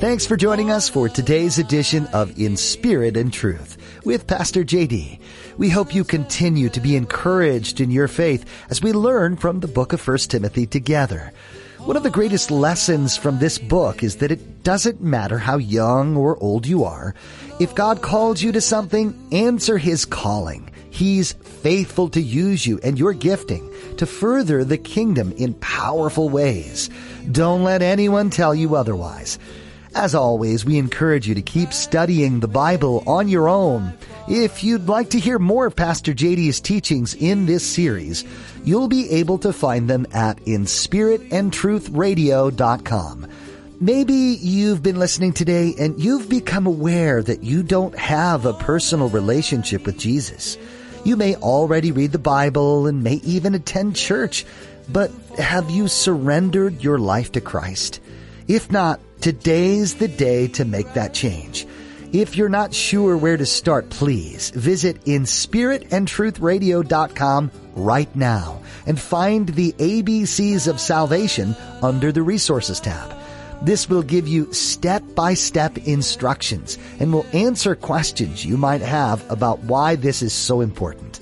Thanks 0.01 0.27
for 0.27 0.37
joining 0.37 0.71
us 0.71 0.89
for 0.89 1.09
today's 1.09 1.59
edition 1.59 2.07
of 2.13 2.39
In 2.39 2.57
Spirit 2.57 3.17
and 3.17 3.33
Truth 3.33 3.79
with 4.05 4.29
Pastor 4.29 4.63
JD. 4.63 5.19
We 5.57 5.71
hope 5.71 5.93
you 5.93 6.05
continue 6.05 6.69
to 6.69 6.81
be 6.81 6.95
encouraged 6.95 7.81
in 7.81 7.91
your 7.91 8.07
faith 8.07 8.45
as 8.71 8.81
we 8.81 8.93
learn 8.93 9.37
from 9.37 9.59
the 9.59 9.67
book 9.67 9.93
of 9.93 10.07
1 10.07 10.19
Timothy 10.19 10.67
together. 10.67 11.33
One 11.89 11.97
of 11.97 12.03
the 12.03 12.11
greatest 12.11 12.51
lessons 12.51 13.17
from 13.17 13.39
this 13.39 13.57
book 13.57 14.03
is 14.03 14.17
that 14.17 14.31
it 14.31 14.63
doesn't 14.63 15.01
matter 15.01 15.39
how 15.39 15.57
young 15.57 16.19
or 16.19 16.37
old 16.37 16.67
you 16.67 16.85
are. 16.85 17.15
If 17.61 17.75
God 17.75 18.03
called 18.03 18.43
you 18.43 18.53
to 18.53 18.61
something, 18.61 19.19
answer 19.33 19.79
His 19.79 20.05
calling. 20.05 20.71
He's 20.91 21.33
faithful 21.33 22.11
to 22.11 22.21
use 22.21 22.67
you 22.67 22.79
and 22.85 22.99
your 22.99 23.15
gifting 23.15 23.73
to 23.97 24.05
further 24.05 24.65
the 24.65 24.77
kingdom 24.77 25.33
in 25.33 25.55
powerful 25.55 26.29
ways. 26.29 26.91
Don't 27.33 27.65
let 27.65 27.81
anyone 27.81 28.29
tell 28.29 28.55
you 28.55 28.77
otherwise. 28.77 29.39
As 29.95 30.15
always, 30.15 30.67
we 30.67 30.77
encourage 30.77 31.27
you 31.27 31.35
to 31.37 31.41
keep 31.41 31.73
studying 31.73 32.41
the 32.41 32.49
Bible 32.49 33.03
on 33.07 33.29
your 33.29 33.49
own. 33.49 33.95
If 34.31 34.63
you'd 34.63 34.89
like 34.89 35.09
to 35.11 35.19
hear 35.19 35.39
more 35.39 35.65
of 35.65 35.75
Pastor 35.75 36.13
JD's 36.13 36.61
teachings 36.61 37.15
in 37.15 37.47
this 37.47 37.67
series, 37.67 38.27
you'll 38.63 38.89
be 38.89 39.11
able 39.11 39.39
to 39.39 39.55
find 39.55 39.89
them 39.89 40.07
at 40.13 40.37
inspiritandtruthradio.com. 40.45 43.27
Maybe 43.81 44.15
you've 44.15 44.83
been 44.83 44.99
listening 44.99 45.33
today 45.33 45.75
and 45.79 45.99
you've 45.99 46.29
become 46.29 46.67
aware 46.67 47.23
that 47.23 47.43
you 47.43 47.63
don't 47.63 47.99
have 47.99 48.45
a 48.45 48.53
personal 48.53 49.09
relationship 49.09 49.87
with 49.87 49.99
Jesus. 49.99 50.59
You 51.05 51.17
may 51.17 51.35
already 51.37 51.91
read 51.91 52.13
the 52.13 52.19
Bible 52.19 52.87
and 52.87 53.03
may 53.03 53.23
even 53.25 53.55
attend 53.55 53.97
church, 53.97 54.45
but 54.91 55.11
have 55.39 55.71
you 55.71 55.89
surrendered 55.89 56.85
your 56.85 56.99
life 56.99 57.33
to 57.33 57.41
Christ? 57.41 57.99
If 58.47 58.71
not, 58.71 59.01
today's 59.23 59.95
the 59.95 60.09
day 60.09 60.49
to 60.49 60.67
make 60.67 60.93
that 60.93 61.15
change. 61.15 61.67
If 62.13 62.37
you're 62.39 62.49
not 62.49 62.73
sure 62.73 63.19
where 63.19 63.37
to 63.37 63.45
start, 63.45 63.91
please 63.91 64.49
visit 64.51 65.05
inspiritandtruthradio.com 65.05 67.51
right 67.75 68.17
now 68.17 68.63
and 68.87 68.99
find 68.99 69.51
the 69.51 69.73
ABCs 69.73 70.69
of 70.69 70.81
salvation 70.81 71.55
under 71.83 72.11
the 72.11 72.23
resources 72.23 72.81
tab. 72.81 73.15
This 73.61 73.91
will 73.91 74.03
give 74.03 74.27
you 74.27 74.51
step-by-step 74.55 75.77
instructions 75.87 76.79
and 76.99 77.13
will 77.13 77.27
answer 77.35 77.75
questions 77.75 78.43
you 78.43 78.57
might 78.57 78.81
have 78.81 79.31
about 79.31 79.59
why 79.65 79.97
this 79.97 80.23
is 80.23 80.33
so 80.33 80.63
important. 80.63 81.21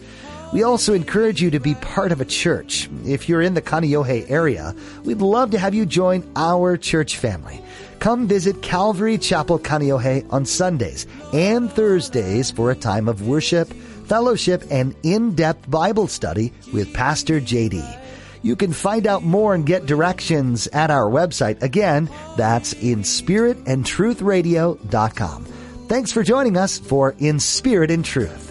We 0.53 0.63
also 0.63 0.95
encourage 0.95 1.43
you 1.43 1.51
to 1.51 1.59
be 1.59 1.75
part 1.75 2.13
of 2.13 2.21
a 2.21 2.25
church. 2.25 2.89
If 3.05 3.29
you're 3.29 3.43
in 3.43 3.55
the 3.55 3.63
Kaneohe 3.63 4.31
area, 4.31 4.73
we'd 5.03 5.21
love 5.21 5.51
to 5.51 5.59
have 5.59 5.75
you 5.75 5.85
join 5.85 6.23
our 6.37 6.77
church 6.77 7.17
family. 7.17 7.61
Come 7.99 8.27
visit 8.27 8.63
Calvary 8.63 9.19
Chapel 9.19 9.59
Kaneohe 9.59 10.31
on 10.33 10.45
Sundays 10.45 11.07
and 11.33 11.73
Thursdays 11.73 12.51
for 12.51 12.71
a 12.71 12.77
time 12.77 13.09
of 13.09 13.27
worship, 13.27 13.73
fellowship, 14.07 14.63
and 14.71 14.95
in-depth 15.03 15.71
Bible 15.71 16.07
study 16.07 16.53
with 16.73 16.95
Pastor 16.95 17.41
JD. 17.41 18.03
You 18.43 18.55
can 18.55 18.73
find 18.73 19.07
out 19.07 19.25
more 19.25 19.55
and 19.55 19.67
get 19.67 19.87
directions 19.87 20.69
at 20.69 20.91
our 20.91 21.11
website. 21.11 21.63
Again, 21.63 22.09
that's 22.37 22.75
in 22.75 23.01
spiritandtruthradio.com. 23.01 25.45
Thanks 25.89 26.13
for 26.13 26.23
joining 26.23 26.57
us 26.57 26.79
for 26.79 27.17
In 27.19 27.41
Spirit 27.41 27.91
and 27.91 28.05
Truth. 28.05 28.46